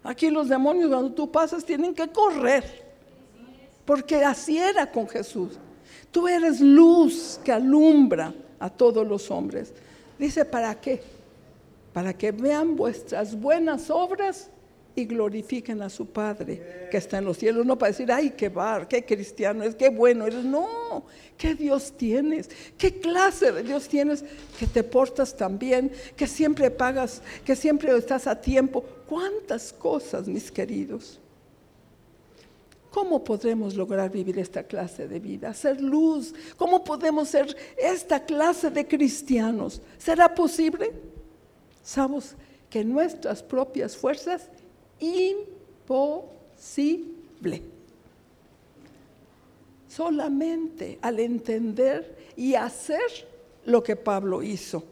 [0.03, 2.85] Aquí los demonios cuando tú pasas tienen que correr.
[3.85, 5.57] Porque así era con Jesús.
[6.11, 9.73] Tú eres luz que alumbra a todos los hombres.
[10.17, 11.01] Dice, ¿para qué?
[11.93, 14.49] Para que vean vuestras buenas obras
[14.95, 17.65] y glorifiquen a su Padre que está en los cielos.
[17.65, 20.43] No para decir, ay, qué bar, qué cristiano es, qué bueno eres.
[20.43, 21.05] No,
[21.37, 24.25] qué Dios tienes, qué clase de Dios tienes
[24.59, 28.83] que te portas tan bien, que siempre pagas, que siempre estás a tiempo.
[29.07, 31.19] ¿Cuántas cosas, mis queridos?
[32.97, 35.53] ¿Cómo podremos lograr vivir esta clase de vida?
[35.53, 36.33] Ser luz.
[36.55, 39.79] ¿Cómo podemos ser esta clase de cristianos?
[39.99, 40.93] ¿Será posible?
[41.83, 42.33] Sabemos
[42.67, 44.49] que nuestras propias fuerzas,
[44.99, 46.31] imposible.
[49.87, 53.27] Solamente al entender y hacer
[53.65, 54.83] lo que Pablo hizo.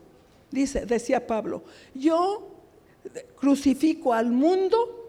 [0.51, 1.63] Dice, decía Pablo,
[1.95, 2.49] yo
[3.35, 5.04] crucifico al mundo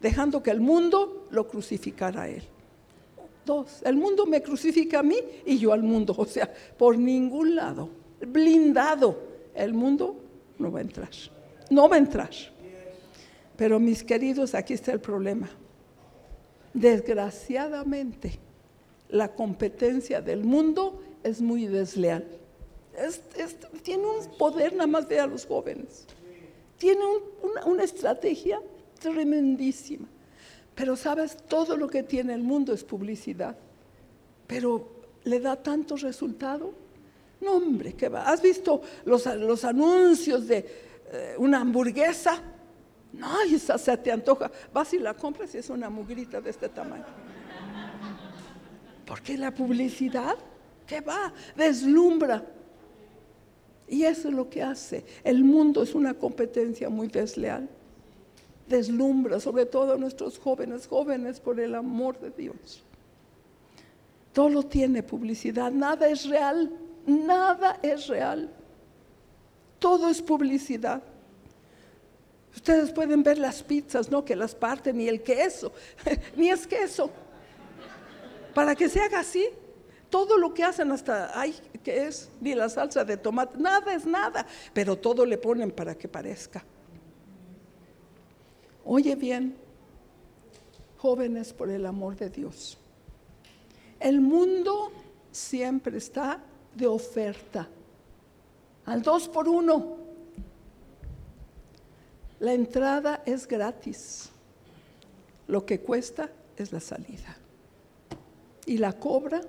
[0.00, 2.42] dejando que el mundo lo crucificara a él.
[3.44, 7.56] Dos, el mundo me crucifica a mí y yo al mundo, o sea, por ningún
[7.56, 7.88] lado,
[8.20, 9.18] blindado,
[9.54, 10.16] el mundo
[10.58, 11.10] no va a entrar,
[11.70, 12.30] no va a entrar.
[13.56, 15.50] Pero mis queridos, aquí está el problema.
[16.72, 18.38] Desgraciadamente,
[19.08, 22.26] la competencia del mundo es muy desleal.
[23.82, 26.06] tiene un poder nada más de a los jóvenes.
[26.78, 27.02] Tiene
[27.42, 28.62] una, una estrategia
[29.00, 30.06] tremendísima.
[30.74, 33.56] Pero sabes, todo lo que tiene el mundo es publicidad.
[34.46, 36.72] Pero le da tanto resultado.
[37.40, 38.28] No, hombre, ¿qué va?
[38.28, 40.58] ¿Has visto los, los anuncios de
[41.12, 42.40] eh, una hamburguesa?
[43.12, 44.50] No, esa se te antoja.
[44.72, 47.04] Vas y la compras y es una mugrita de este tamaño.
[49.04, 50.36] Porque la publicidad,
[50.86, 51.32] ¿qué va?
[51.56, 52.44] Deslumbra.
[53.88, 55.04] Y eso es lo que hace.
[55.24, 57.68] El mundo es una competencia muy desleal
[58.70, 62.82] deslumbra, sobre todo a nuestros jóvenes, jóvenes por el amor de Dios.
[64.32, 66.70] Todo tiene publicidad, nada es real,
[67.04, 68.48] nada es real.
[69.78, 71.02] Todo es publicidad.
[72.54, 74.24] Ustedes pueden ver las pizzas, ¿no?
[74.24, 75.72] Que las parten, ni el queso,
[76.36, 77.10] ni es queso.
[78.54, 79.48] Para que se haga así,
[80.10, 82.28] todo lo que hacen hasta, ay, ¿qué es?
[82.40, 86.64] Ni la salsa de tomate, nada es nada, pero todo le ponen para que parezca.
[88.92, 89.54] Oye bien,
[90.98, 92.76] jóvenes por el amor de Dios.
[94.00, 94.90] El mundo
[95.30, 96.42] siempre está
[96.74, 97.68] de oferta,
[98.86, 99.96] al dos por uno.
[102.40, 104.28] La entrada es gratis,
[105.46, 107.36] lo que cuesta es la salida.
[108.66, 109.40] Y la cobra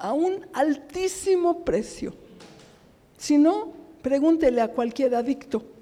[0.00, 2.14] a un altísimo precio.
[3.16, 5.77] Si no, pregúntele a cualquier adicto.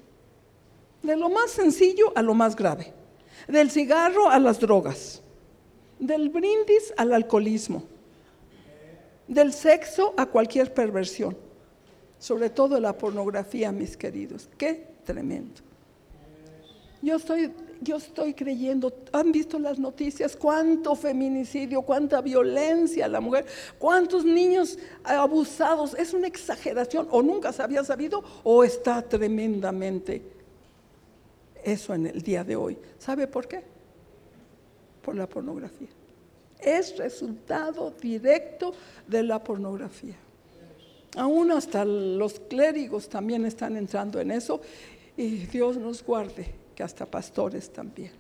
[1.07, 2.93] De lo más sencillo a lo más grave.
[3.47, 5.23] Del cigarro a las drogas.
[6.01, 7.85] Del brindis al alcoholismo.
[9.29, 11.37] Del sexo a cualquier perversión.
[12.19, 14.49] Sobre todo la pornografía, mis queridos.
[14.59, 15.61] Qué tremendo.
[17.03, 23.21] Yo estoy, yo estoy creyendo, han visto las noticias, cuánto feminicidio, cuánta violencia a la
[23.21, 23.47] mujer,
[23.79, 25.95] cuántos niños abusados.
[25.95, 30.36] Es una exageración, o nunca se había sabido, o está tremendamente
[31.67, 32.79] eso en el día de hoy.
[32.99, 33.63] ¿Sabe por qué?
[35.03, 35.89] Por la pornografía.
[36.61, 38.73] Es resultado directo
[39.07, 40.17] de la pornografía.
[41.17, 44.61] Aún hasta los clérigos también están entrando en eso
[45.17, 48.13] y Dios nos guarde, que hasta pastores también.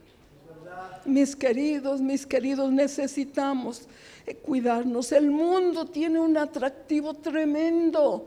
[1.04, 3.86] Mis queridos, mis queridos, necesitamos
[4.26, 5.12] eh, cuidarnos.
[5.12, 8.24] El mundo tiene un atractivo tremendo,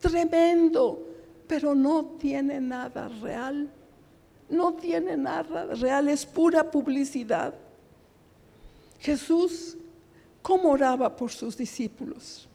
[0.00, 1.06] tremendo,
[1.46, 3.70] pero no tiene nada real.
[4.48, 7.54] No tiene nada real, es pura publicidad.
[9.00, 9.76] Jesús,
[10.42, 12.48] ¿cómo oraba por sus discípulos?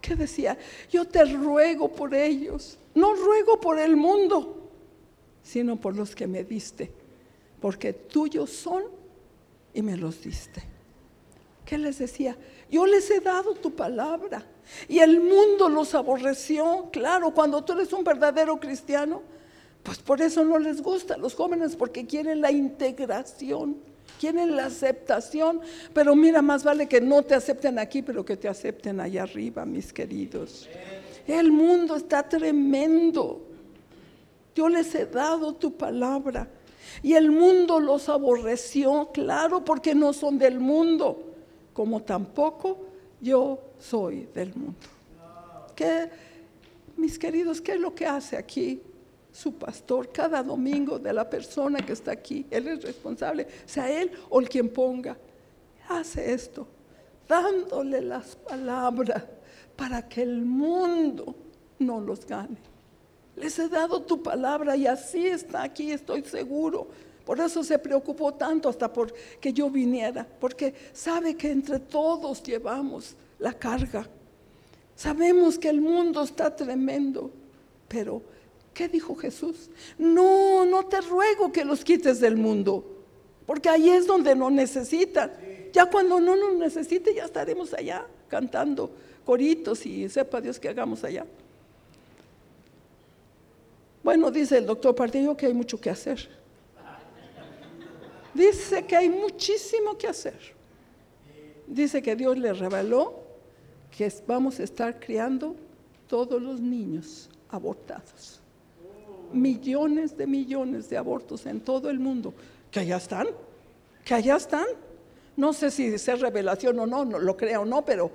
[0.00, 0.56] ¿Qué decía?
[0.90, 4.60] Yo te ruego por ellos, no ruego por el mundo
[5.42, 6.92] sino por los que me diste,
[7.60, 8.84] porque tuyos son
[9.74, 10.62] y me los diste.
[11.64, 12.36] ¿Qué les decía?
[12.70, 14.44] Yo les he dado tu palabra
[14.88, 16.88] y el mundo los aborreció.
[16.92, 19.22] Claro, cuando tú eres un verdadero cristiano,
[19.82, 23.76] pues por eso no les gusta a los jóvenes, porque quieren la integración,
[24.18, 25.60] quieren la aceptación.
[25.94, 29.64] Pero mira, más vale que no te acepten aquí, pero que te acepten allá arriba,
[29.64, 30.68] mis queridos.
[31.26, 33.46] El mundo está tremendo.
[34.54, 36.48] Yo les he dado tu palabra.
[37.02, 41.34] Y el mundo los aborreció, claro, porque no son del mundo,
[41.72, 42.78] como tampoco
[43.20, 44.74] yo soy del mundo.
[45.74, 46.10] ¿Qué,
[46.96, 48.82] mis queridos, qué es lo que hace aquí
[49.32, 52.46] su pastor cada domingo de la persona que está aquí?
[52.50, 55.16] Él es responsable, sea él o el quien ponga.
[55.88, 56.66] Hace esto,
[57.28, 59.24] dándole las palabras
[59.76, 61.34] para que el mundo
[61.78, 62.58] no los gane.
[63.36, 66.88] Les he dado tu palabra y así está aquí, estoy seguro.
[67.24, 72.42] Por eso se preocupó tanto hasta por que yo viniera, porque sabe que entre todos
[72.42, 74.06] llevamos la carga.
[74.96, 77.30] Sabemos que el mundo está tremendo,
[77.88, 78.22] pero
[78.80, 79.68] ¿qué dijo Jesús?
[79.98, 82.82] No, no te ruego que los quites del mundo,
[83.44, 85.32] porque ahí es donde nos necesitan.
[85.70, 88.90] Ya cuando no nos necesite, ya estaremos allá cantando
[89.26, 91.26] coritos y sepa Dios que hagamos allá.
[94.02, 96.30] Bueno, dice el doctor Pardillo que hay mucho que hacer.
[98.32, 100.38] Dice que hay muchísimo que hacer.
[101.66, 103.24] Dice que Dios le reveló
[103.94, 105.54] que vamos a estar criando
[106.08, 108.40] todos los niños abortados.
[109.32, 112.32] Millones de millones de abortos en todo el mundo.
[112.70, 113.28] Que allá están,
[114.04, 114.66] que allá están.
[115.36, 118.10] No sé si es revelación o no, no lo creo o no, pero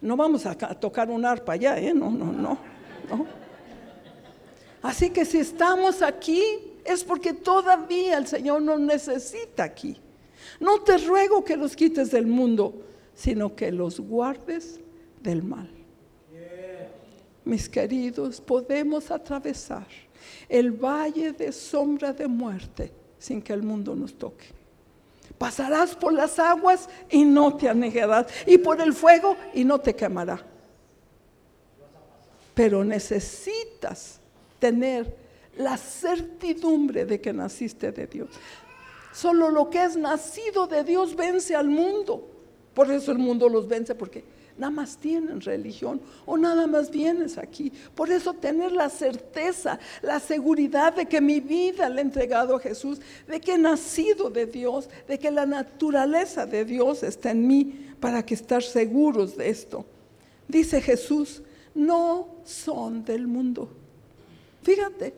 [0.00, 1.92] no vamos a tocar un arpa allá, ¿eh?
[1.94, 2.58] No, no, no,
[3.08, 3.26] no.
[4.82, 6.42] Así que si estamos aquí
[6.84, 9.96] es porque todavía el Señor nos necesita aquí.
[10.60, 12.74] No te ruego que los quites del mundo,
[13.14, 14.80] sino que los guardes
[15.22, 15.70] del mal.
[17.44, 19.86] Mis queridos, podemos atravesar
[20.48, 24.46] el valle de sombra de muerte sin que el mundo nos toque.
[25.38, 29.94] Pasarás por las aguas y no te anegarás, y por el fuego y no te
[29.94, 30.44] quemará.
[32.54, 34.20] Pero necesitas
[34.58, 35.16] tener
[35.56, 38.28] la certidumbre de que naciste de Dios.
[39.12, 42.28] Solo lo que es nacido de Dios vence al mundo.
[42.74, 44.24] Por eso el mundo los vence, porque
[44.58, 47.72] nada más tienen religión o nada más vienes aquí.
[47.94, 52.60] Por eso tener la certeza, la seguridad de que mi vida le he entregado a
[52.60, 57.46] Jesús, de que he nacido de Dios, de que la naturaleza de Dios está en
[57.46, 59.86] mí, para que estar seguros de esto.
[60.46, 61.42] Dice Jesús,
[61.74, 63.70] no son del mundo
[64.64, 65.12] Fíjate,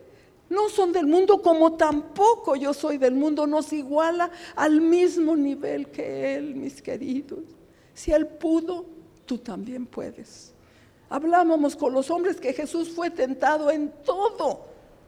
[0.49, 5.87] no son del mundo como tampoco yo soy del mundo, nos iguala al mismo nivel
[5.87, 7.39] que Él, mis queridos.
[7.93, 8.85] Si Él pudo,
[9.27, 10.53] tú también puedes.
[11.09, 14.65] Hablábamos con los hombres que Jesús fue tentado en todo,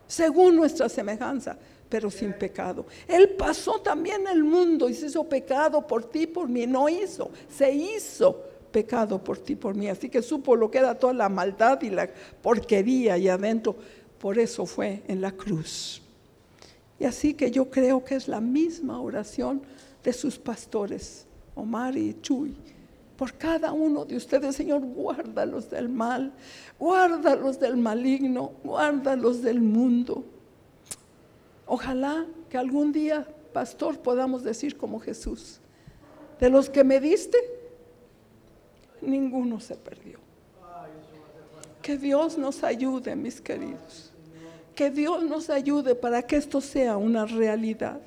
[0.07, 1.57] según nuestra semejanza,
[1.89, 2.86] pero sin pecado.
[3.07, 6.67] Él pasó también el mundo y se hizo pecado por ti, por mí.
[6.67, 8.39] No hizo, se hizo
[8.72, 9.89] pecado por ti, por mí.
[9.89, 12.07] Así que supo lo que era toda la maldad y la
[12.41, 13.76] porquería y adentro
[14.20, 16.01] por eso fue en la cruz.
[16.99, 19.61] Y así que yo creo que es la misma oración
[20.03, 22.55] de sus pastores, Omar y Chuy,
[23.20, 26.32] por cada uno de ustedes, Señor, guárdalos del mal,
[26.80, 30.24] guárdalos del maligno, guárdalos del mundo.
[31.65, 35.59] Ojalá que algún día, pastor, podamos decir como Jesús,
[36.39, 37.38] de los que me diste,
[39.01, 40.17] ninguno se perdió.
[41.82, 44.13] Que Dios nos ayude, mis queridos.
[44.74, 47.99] Que Dios nos ayude para que esto sea una realidad.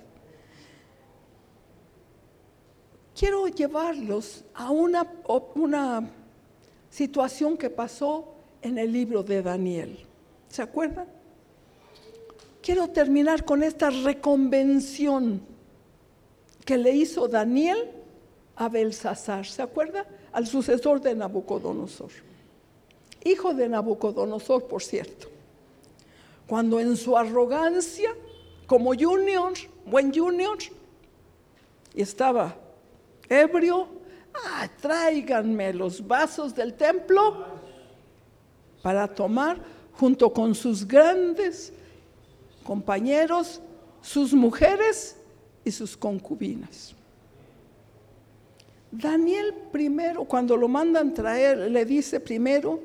[3.18, 6.10] Quiero llevarlos a una,
[6.90, 9.98] situación que pasó en el libro de Daniel.
[10.48, 11.06] ¿Se acuerdan?
[12.60, 15.40] Quiero terminar con esta reconvención
[16.66, 17.90] que le hizo Daniel
[18.56, 19.46] a Belsasar.
[19.46, 20.06] ¿Se acuerda?
[20.32, 22.10] Al sucesor de Nabucodonosor.
[23.24, 25.28] Hijo de Nabucodonosor, por cierto.
[26.46, 28.14] Cuando en su arrogancia,
[28.66, 29.54] como junior,
[29.86, 30.58] buen junior,
[31.94, 32.54] y estaba
[33.32, 33.88] ebrio,
[34.34, 37.46] ah, tráiganme los vasos del templo
[38.82, 39.58] para tomar
[39.94, 41.72] junto con sus grandes
[42.64, 43.60] compañeros,
[44.00, 45.16] sus mujeres
[45.64, 46.94] y sus concubinas.
[48.90, 52.80] Daniel primero, cuando lo mandan traer, le dice primero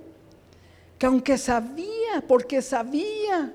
[0.97, 3.53] que aunque sabía, porque sabía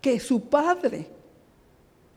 [0.00, 1.06] que su padre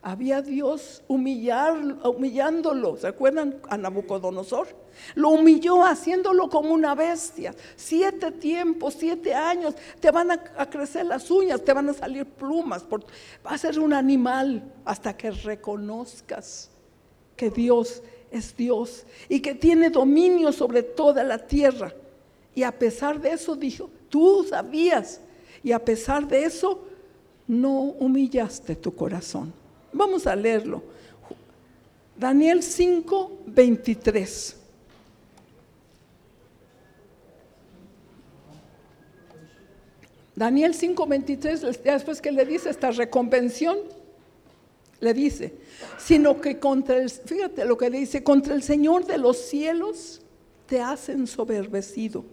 [0.04, 2.98] había Dios humillar, humillándolo.
[2.98, 4.68] ¿Se acuerdan a Nabucodonosor?
[5.16, 7.56] Lo humilló haciéndolo como una bestia.
[7.78, 12.84] Siete tiempos, siete años, te van a, crecer las uñas, te van a salir plumas.
[12.84, 16.70] va a ser un animal hasta que reconozcas
[17.38, 21.94] que Dios es Dios y que tiene dominio sobre toda la tierra.
[22.54, 25.22] Y a pesar de eso dijo, tú sabías.
[25.64, 26.84] Y a pesar de eso,
[27.48, 29.63] no humillaste tu corazón.
[29.94, 30.84] Vamos a leerlo.
[32.18, 34.58] Daniel 5, 23.
[40.36, 43.78] Daniel 5, 23, después que le dice esta reconvención,
[45.00, 45.54] le dice,
[46.00, 50.22] sino que contra el, fíjate lo que le dice, contra el Señor de los cielos
[50.66, 52.26] te has ensoberbecido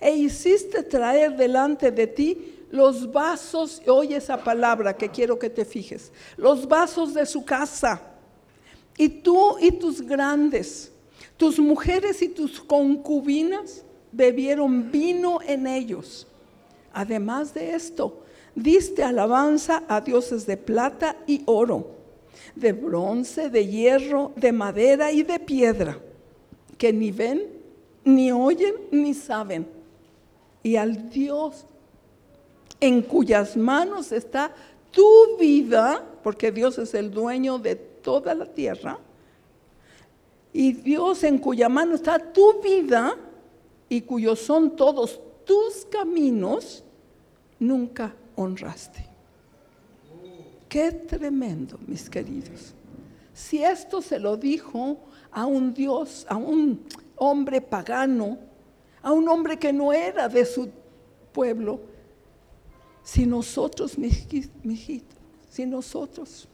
[0.00, 5.64] e hiciste traer delante de ti los vasos, oye esa palabra que quiero que te
[5.64, 8.00] fijes, los vasos de su casa,
[8.96, 10.90] y tú y tus grandes,
[11.36, 16.26] tus mujeres y tus concubinas bebieron vino en ellos.
[16.94, 18.22] Además de esto,
[18.54, 21.90] diste alabanza a dioses de plata y oro,
[22.54, 25.98] de bronce, de hierro, de madera y de piedra,
[26.78, 27.42] que ni ven,
[28.04, 29.66] ni oyen, ni saben.
[30.62, 31.66] Y al Dios
[32.82, 34.52] en cuyas manos está
[34.90, 38.98] tu vida, porque Dios es el dueño de toda la tierra,
[40.52, 43.16] y Dios en cuya mano está tu vida
[43.88, 46.82] y cuyos son todos tus caminos,
[47.60, 49.06] nunca honraste.
[50.68, 52.74] Qué tremendo, mis queridos.
[53.32, 54.98] Si esto se lo dijo
[55.30, 58.38] a un Dios, a un hombre pagano,
[59.02, 60.68] a un hombre que no era de su
[61.32, 61.91] pueblo,
[63.02, 65.18] si nosotros, hijitos,
[65.50, 66.48] si nosotros,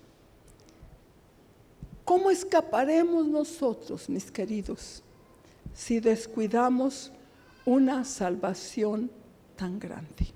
[2.05, 5.03] ¿cómo escaparemos nosotros, mis queridos,
[5.75, 7.13] si descuidamos
[7.65, 9.11] una salvación
[9.57, 10.27] tan grande?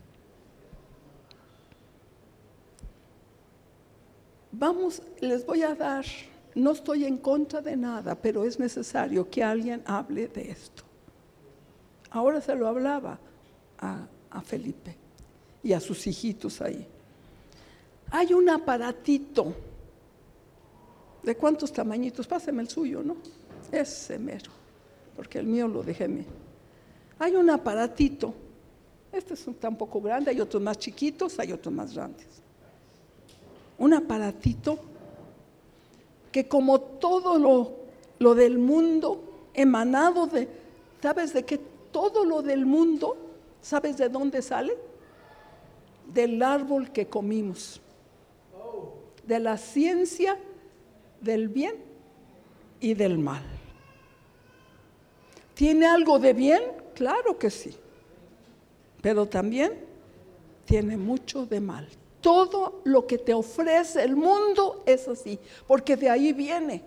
[4.52, 6.04] Vamos, les voy a dar,
[6.54, 10.82] no estoy en contra de nada, pero es necesario que alguien hable de esto.
[12.10, 13.18] Ahora se lo hablaba
[13.78, 15.01] a Felipe
[15.62, 16.86] y a sus hijitos ahí.
[18.10, 19.54] Hay un aparatito.
[21.22, 22.26] ¿De cuántos tamañitos?
[22.26, 23.16] Páseme el suyo, ¿no?
[23.70, 24.50] Ese mero,
[25.16, 26.08] porque el mío lo dejé.
[27.18, 28.34] Hay un aparatito.
[29.12, 32.26] Este es un tan poco grande, hay otros más chiquitos, hay otros más grandes.
[33.78, 34.78] Un aparatito
[36.30, 37.72] que como todo lo,
[38.18, 40.48] lo del mundo, emanado de,
[41.00, 41.60] ¿sabes de qué?
[41.92, 43.16] Todo lo del mundo,
[43.60, 44.74] ¿sabes de dónde sale?
[46.06, 47.80] Del árbol que comimos,
[49.26, 50.38] de la ciencia
[51.20, 51.76] del bien
[52.80, 53.42] y del mal.
[55.54, 56.62] ¿Tiene algo de bien?
[56.94, 57.74] Claro que sí,
[59.00, 59.72] pero también
[60.64, 61.88] tiene mucho de mal.
[62.20, 66.82] Todo lo que te ofrece el mundo es así, porque de ahí viene.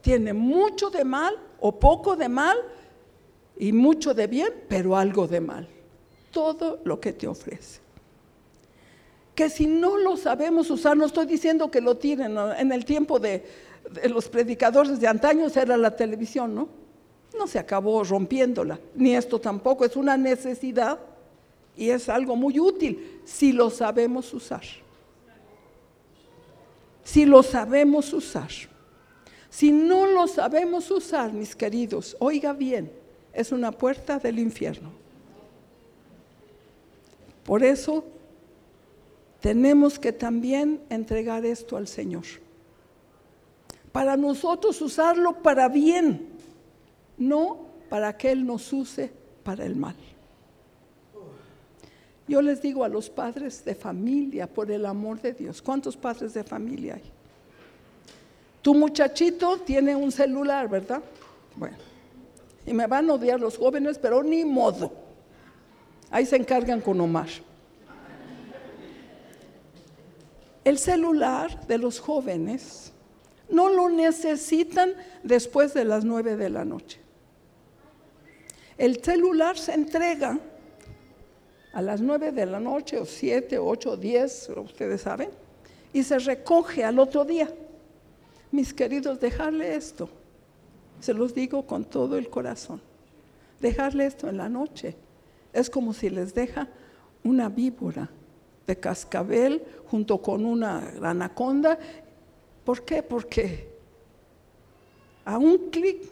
[0.00, 2.56] Tiene mucho de mal o poco de mal
[3.56, 5.68] y mucho de bien, pero algo de mal.
[6.30, 7.81] Todo lo que te ofrece
[9.34, 13.18] que si no lo sabemos usar, no estoy diciendo que lo tienen, en el tiempo
[13.18, 13.44] de,
[14.08, 16.68] los predicadores de antaños era la televisión, ¿no?
[17.38, 20.98] No se acabó rompiéndola, ni esto tampoco, es una necesidad
[21.76, 24.62] y es algo muy útil si lo sabemos usar.
[27.02, 28.50] Si lo sabemos usar.
[29.48, 32.92] Si no lo sabemos usar, mis queridos, oiga bien,
[33.32, 34.90] es una puerta del infierno.
[37.44, 38.04] Por eso
[39.42, 42.24] tenemos que también entregar esto al Señor.
[43.90, 46.28] Para nosotros usarlo para bien,
[47.18, 49.12] no para que Él nos use
[49.42, 49.96] para el mal.
[52.28, 56.32] Yo les digo a los padres de familia, por el amor de Dios, ¿cuántos padres
[56.32, 57.02] de familia hay?
[58.62, 61.02] Tu muchachito tiene un celular, ¿verdad?
[61.56, 61.76] Bueno,
[62.64, 64.92] y me van a odiar los jóvenes, pero ni modo.
[66.12, 67.28] Ahí se encargan con Omar.
[70.64, 72.92] El celular de los jóvenes
[73.48, 77.00] no lo necesitan después de las nueve de la noche.
[78.78, 80.38] El celular se entrega
[81.72, 85.30] a las nueve de la noche o siete, ocho, diez, ustedes saben,
[85.92, 87.48] y se recoge al otro día.
[88.50, 90.08] Mis queridos, dejarle esto,
[91.00, 92.80] se los digo con todo el corazón,
[93.60, 94.96] dejarle esto en la noche
[95.52, 96.68] es como si les deja
[97.24, 98.10] una víbora
[98.66, 101.78] de cascabel junto con una anaconda.
[102.64, 103.02] ¿Por qué?
[103.02, 103.68] Porque
[105.24, 106.02] a un clic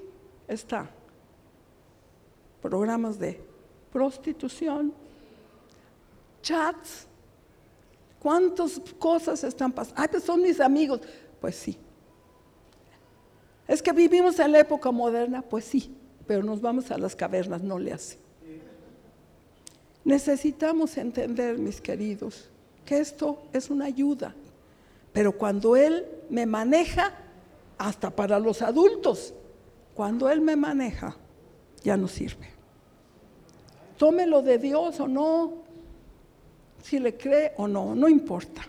[0.49, 0.91] está
[2.61, 3.41] programas de
[3.93, 4.93] prostitución,
[6.43, 7.07] chats,
[8.19, 10.01] cuántas cosas están pasando.
[10.03, 11.01] Ah, pues son mis amigos.
[11.41, 11.79] Pues sí.
[13.67, 15.95] Es que vivimos en la época moderna, pues sí,
[16.27, 18.19] pero nos vamos a las cavernas, no le hace.
[20.11, 22.51] Necesitamos entender, mis queridos,
[22.85, 24.35] que esto es una ayuda,
[25.13, 27.15] pero cuando Él me maneja,
[27.79, 29.33] hasta para los adultos,
[29.95, 31.17] cuando Él me maneja,
[31.85, 32.49] ya no sirve.
[33.97, 35.63] Tómelo de Dios o no,
[36.83, 38.63] si le cree o no, no importa.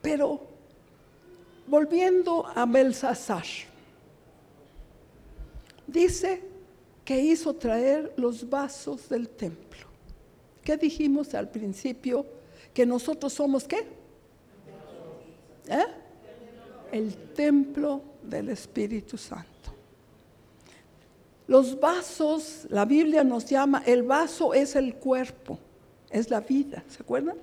[0.00, 0.42] Pero
[1.66, 3.46] volviendo a Belsasar,
[5.88, 6.53] dice
[7.04, 9.86] que hizo traer los vasos del templo.
[10.62, 12.24] ¿Qué dijimos al principio?
[12.72, 13.86] Que nosotros somos qué?
[15.68, 15.84] ¿Eh?
[16.92, 19.50] El templo del Espíritu Santo.
[21.46, 25.58] Los vasos, la Biblia nos llama, el vaso es el cuerpo
[26.14, 27.36] es la vida, ¿se acuerdan?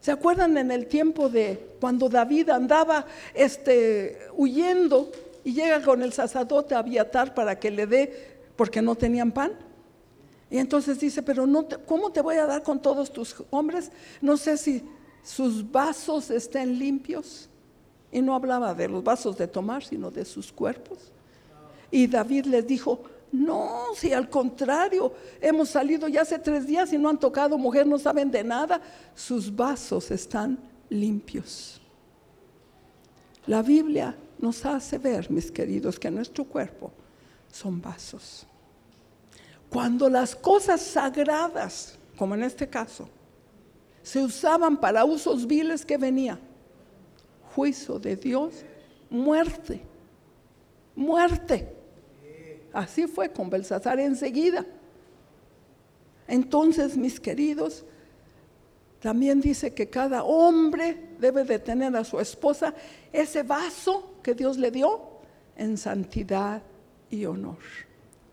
[0.00, 5.10] ¿Se acuerdan en el tiempo de cuando David andaba este, huyendo
[5.42, 9.52] y llega con el sacerdote a Abiatar para que le dé, porque no tenían pan?
[10.50, 13.90] Y entonces dice, pero no ¿cómo te voy a dar con todos tus hombres?
[14.20, 14.82] No sé si
[15.22, 17.48] sus vasos estén limpios.
[18.12, 21.12] Y no hablaba de los vasos de tomar, sino de sus cuerpos.
[21.90, 23.02] Y David les dijo,
[23.32, 27.86] no, si al contrario, hemos salido ya hace tres días y no han tocado mujer,
[27.86, 28.80] no saben de nada.
[29.14, 31.80] Sus vasos están limpios.
[33.46, 36.92] La Biblia nos hace ver, mis queridos, que nuestro cuerpo
[37.56, 38.46] son vasos.
[39.70, 43.08] Cuando las cosas sagradas, como en este caso,
[44.02, 46.38] se usaban para usos viles que venía,
[47.54, 48.64] juicio de Dios,
[49.10, 49.80] muerte,
[50.94, 51.74] muerte.
[52.72, 54.64] Así fue con Belsasar enseguida.
[56.28, 57.84] Entonces, mis queridos,
[59.00, 62.74] también dice que cada hombre debe de tener a su esposa
[63.12, 65.00] ese vaso que Dios le dio
[65.56, 66.62] en santidad
[67.10, 67.58] y honor.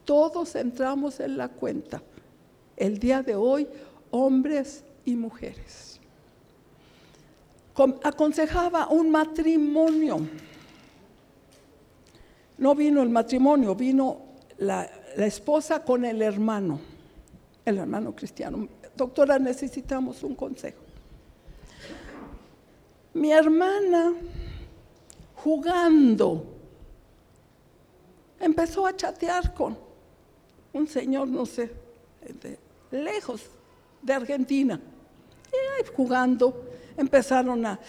[0.06, 2.02] Todos entramos en la cuenta.
[2.76, 3.68] El día de hoy,
[4.12, 6.00] hombres y mujeres.
[8.04, 10.20] Aconsejaba un matrimonio.
[12.58, 14.22] No vino el matrimonio, vino
[14.58, 16.80] la, esposa con el hermano,
[17.66, 18.68] el hermano cristiano.
[18.96, 20.82] Doctora, necesitamos un consejo.
[23.16, 24.14] Mi hermana,
[25.36, 26.53] jugando,
[28.44, 29.78] empezó a chatear con
[30.74, 31.72] un señor, no sé,
[32.92, 33.42] lejos,
[34.02, 34.80] de Argentina.
[35.52, 36.66] Y ahí jugando,
[36.98, 37.80] empezaron a,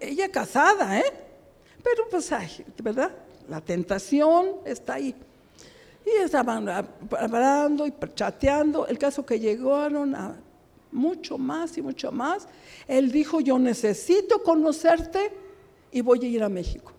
[0.00, 1.12] ella casada, ¿eh?
[1.82, 2.30] Pero pues,
[2.82, 3.10] ¿verdad?
[3.48, 5.14] La tentación está ahí.
[6.04, 8.86] Y estaban hablando y chateando.
[8.86, 10.36] El caso que llegaron a
[10.92, 12.46] mucho más y mucho más.
[12.86, 15.32] Él dijo, yo necesito conocerte
[15.90, 16.92] y voy a ir a México.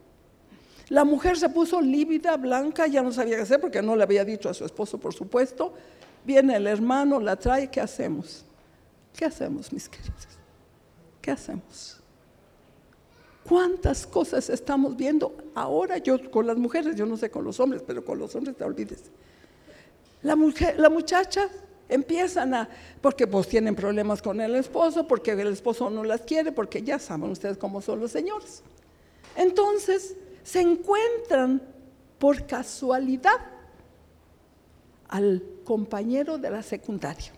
[0.93, 4.23] La mujer se puso lívida, blanca, ya no sabía qué hacer porque no le había
[4.23, 5.73] dicho a su esposo, por supuesto.
[6.23, 8.45] Viene el hermano, la trae, ¿qué hacemos?
[9.11, 10.27] ¿Qué hacemos, mis queridos?
[11.19, 11.99] ¿Qué hacemos?
[13.43, 15.97] ¿Cuántas cosas estamos viendo ahora?
[15.97, 18.63] Yo con las mujeres, yo no sé con los hombres, pero con los hombres te
[18.63, 19.01] olvides.
[20.21, 21.49] La, mujer, la muchacha
[21.89, 22.69] empiezan a,
[23.01, 26.99] porque pues tienen problemas con el esposo, porque el esposo no las quiere, porque ya
[26.99, 28.61] saben ustedes cómo son los señores.
[29.35, 31.61] Entonces se encuentran
[32.19, 33.39] por casualidad
[35.07, 37.31] al compañero de la secundaria.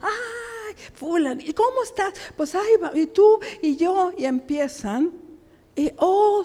[0.00, 1.40] ¡Ay, fulan!
[1.40, 2.14] ¿Y cómo estás?
[2.36, 5.12] Pues, ay, y tú y yo, y empiezan,
[5.74, 6.44] y oh,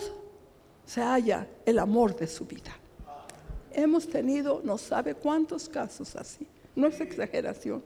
[0.86, 2.76] se halla el amor de su vida.
[3.72, 7.84] Hemos tenido no sabe cuántos casos así, no es exageración.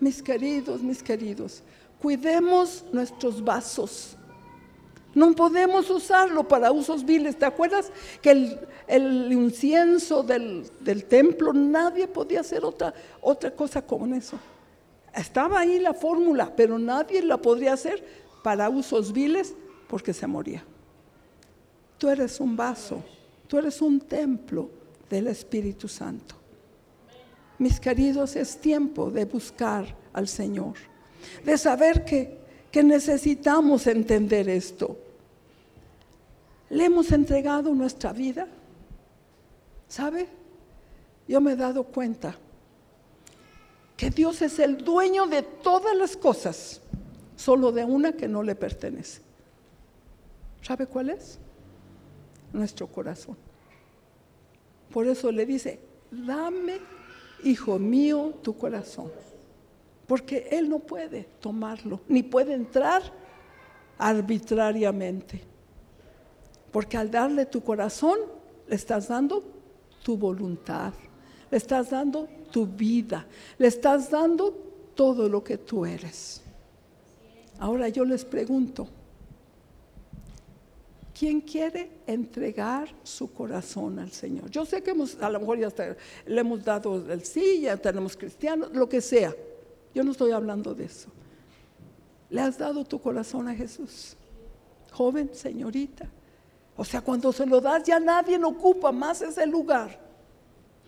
[0.00, 1.62] Mis queridos, mis queridos,
[2.00, 4.17] cuidemos nuestros vasos.
[5.14, 7.38] No podemos usarlo para usos viles.
[7.38, 7.90] ¿Te acuerdas
[8.20, 10.70] que el, incienso del,
[11.08, 14.38] templo, nadie podía hacer otra, otra cosa con eso?
[15.14, 18.04] Estaba ahí la fórmula, pero nadie la podría hacer
[18.42, 19.54] para usos viles
[19.88, 20.62] porque se moría.
[21.96, 23.02] Tú eres un vaso,
[23.48, 24.70] tú eres un templo
[25.10, 26.36] del Espíritu Santo.
[27.58, 30.74] Mis queridos, es tiempo de buscar al Señor,
[31.44, 32.37] de saber que,
[32.70, 34.96] que necesitamos entender esto.
[36.70, 38.46] Le hemos entregado nuestra vida.
[39.88, 40.28] ¿Sabe?
[41.26, 42.36] Yo me he dado cuenta
[43.96, 46.80] que Dios es el dueño de todas las cosas,
[47.36, 49.22] solo de una que no le pertenece.
[50.62, 51.38] ¿Sabe cuál es?
[52.52, 53.36] Nuestro corazón.
[54.92, 56.78] Por eso le dice, dame,
[57.44, 59.10] hijo mío, tu corazón.
[60.08, 63.02] Porque Él no puede tomarlo, ni puede entrar
[63.98, 65.42] arbitrariamente.
[66.72, 68.18] Porque al darle tu corazón,
[68.66, 69.44] le estás dando
[70.02, 70.94] tu voluntad,
[71.50, 73.26] le estás dando tu vida,
[73.58, 74.50] le estás dando
[74.94, 76.40] todo lo que tú eres.
[77.58, 78.88] Ahora yo les pregunto,
[81.18, 84.50] ¿quién quiere entregar su corazón al Señor?
[84.50, 85.68] Yo sé que hemos, a lo mejor ya
[86.24, 89.34] le hemos dado el sí, ya tenemos cristianos, lo que sea.
[89.94, 91.08] Yo no estoy hablando de eso.
[92.30, 94.16] ¿Le has dado tu corazón a Jesús?
[94.92, 96.08] Joven, señorita.
[96.76, 99.98] O sea, cuando se lo das ya nadie ocupa más ese lugar.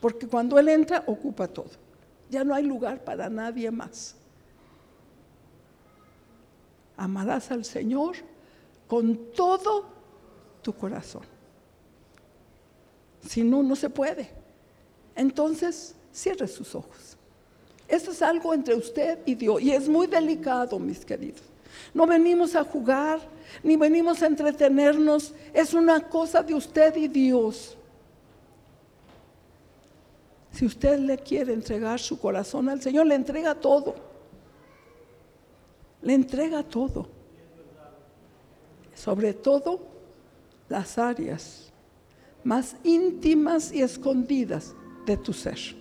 [0.01, 1.71] Porque cuando Él entra, ocupa todo.
[2.31, 4.15] Ya no hay lugar para nadie más.
[6.97, 8.17] Amarás al Señor
[8.87, 9.87] con todo
[10.63, 11.23] tu corazón.
[13.27, 14.31] Si no, no se puede.
[15.15, 17.10] Entonces, cierre sus ojos.
[17.91, 19.61] Esto es algo entre usted y Dios.
[19.61, 21.43] Y es muy delicado, mis queridos.
[21.93, 23.19] No venimos a jugar,
[23.65, 25.35] ni venimos a entretenernos.
[25.53, 27.77] Es una cosa de usted y Dios.
[30.53, 33.97] Si usted le quiere entregar su corazón al Señor, le entrega todo.
[36.03, 37.09] Le entrega todo.
[38.95, 39.81] Sobre todo
[40.69, 41.73] las áreas
[42.45, 44.75] más íntimas y escondidas
[45.07, 45.80] de tu ser.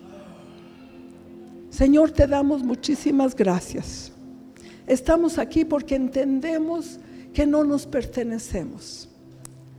[1.70, 4.11] Señor, te damos muchísimas gracias.
[4.88, 6.99] Estamos aquí porque entendemos
[7.34, 9.07] que no nos pertenecemos.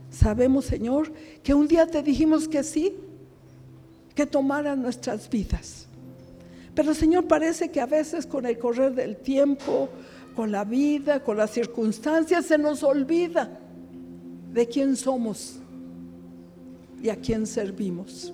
[0.09, 1.11] Sabemos, Señor,
[1.43, 2.93] que un día te dijimos que sí
[4.15, 5.87] que tomaran nuestras vidas.
[6.73, 9.89] Pero Señor, parece que a veces con el correr del tiempo,
[10.35, 13.59] con la vida, con las circunstancias, se nos olvida
[14.53, 15.57] de quién somos
[17.01, 18.33] y a quién servimos.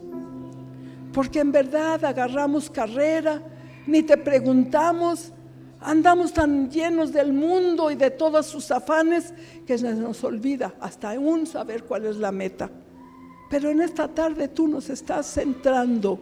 [1.18, 3.42] Porque en verdad agarramos carrera,
[3.88, 5.34] ni te preguntamos,
[5.80, 9.34] andamos tan llenos del mundo y de todos sus afanes
[9.66, 12.70] que se nos olvida hasta aún saber cuál es la meta.
[13.50, 16.20] Pero en esta tarde tú nos estás centrando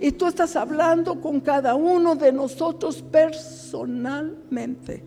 [0.00, 5.04] y tú estás hablando con cada uno de nosotros personalmente.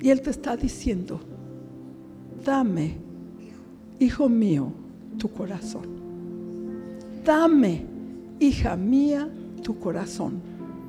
[0.00, 1.20] Y Él te está diciendo,
[2.42, 2.96] dame,
[3.98, 4.72] hijo mío,
[5.18, 6.03] tu corazón.
[7.24, 7.86] Dame,
[8.38, 9.28] hija mía,
[9.62, 10.40] tu corazón.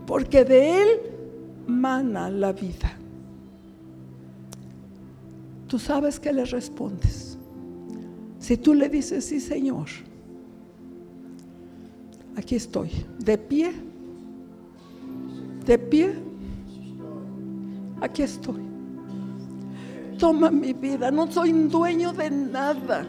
[0.06, 0.90] Porque de Él
[1.68, 2.98] mana la vida.
[5.68, 7.38] Tú sabes que le respondes.
[8.40, 9.88] Si tú le dices, sí Señor,
[12.36, 13.74] aquí estoy, de pie,
[15.66, 16.14] de pie,
[18.02, 18.62] aquí estoy.
[20.20, 23.08] Toma mi vida, no soy dueño de nada.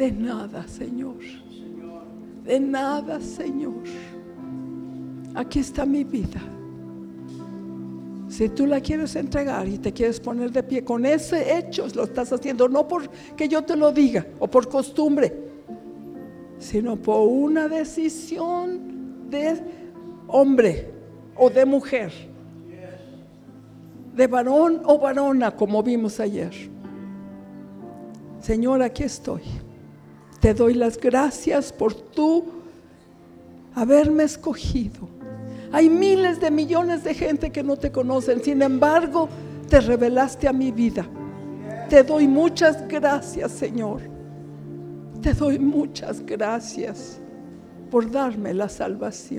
[0.00, 1.16] De nada, Señor.
[2.42, 3.82] De nada, Señor.
[5.34, 6.40] Aquí está mi vida.
[8.26, 12.04] Si tú la quieres entregar y te quieres poner de pie con ese hecho, lo
[12.04, 15.36] estás haciendo no porque yo te lo diga o por costumbre,
[16.58, 19.60] sino por una decisión de
[20.28, 20.90] hombre
[21.36, 22.10] o de mujer.
[24.16, 26.52] de varón o varona, como vimos ayer.
[28.40, 29.42] Señor, aquí estoy.
[30.40, 32.44] Te doy las gracias por tú
[33.74, 35.08] haberme escogido.
[35.72, 39.28] Hay miles de millones de gente que no te conocen, sin embargo,
[39.68, 41.06] te revelaste a mi vida.
[41.88, 44.00] Te doy muchas gracias, Señor.
[45.22, 47.20] Te doy muchas gracias
[47.90, 49.38] por darme la salvación.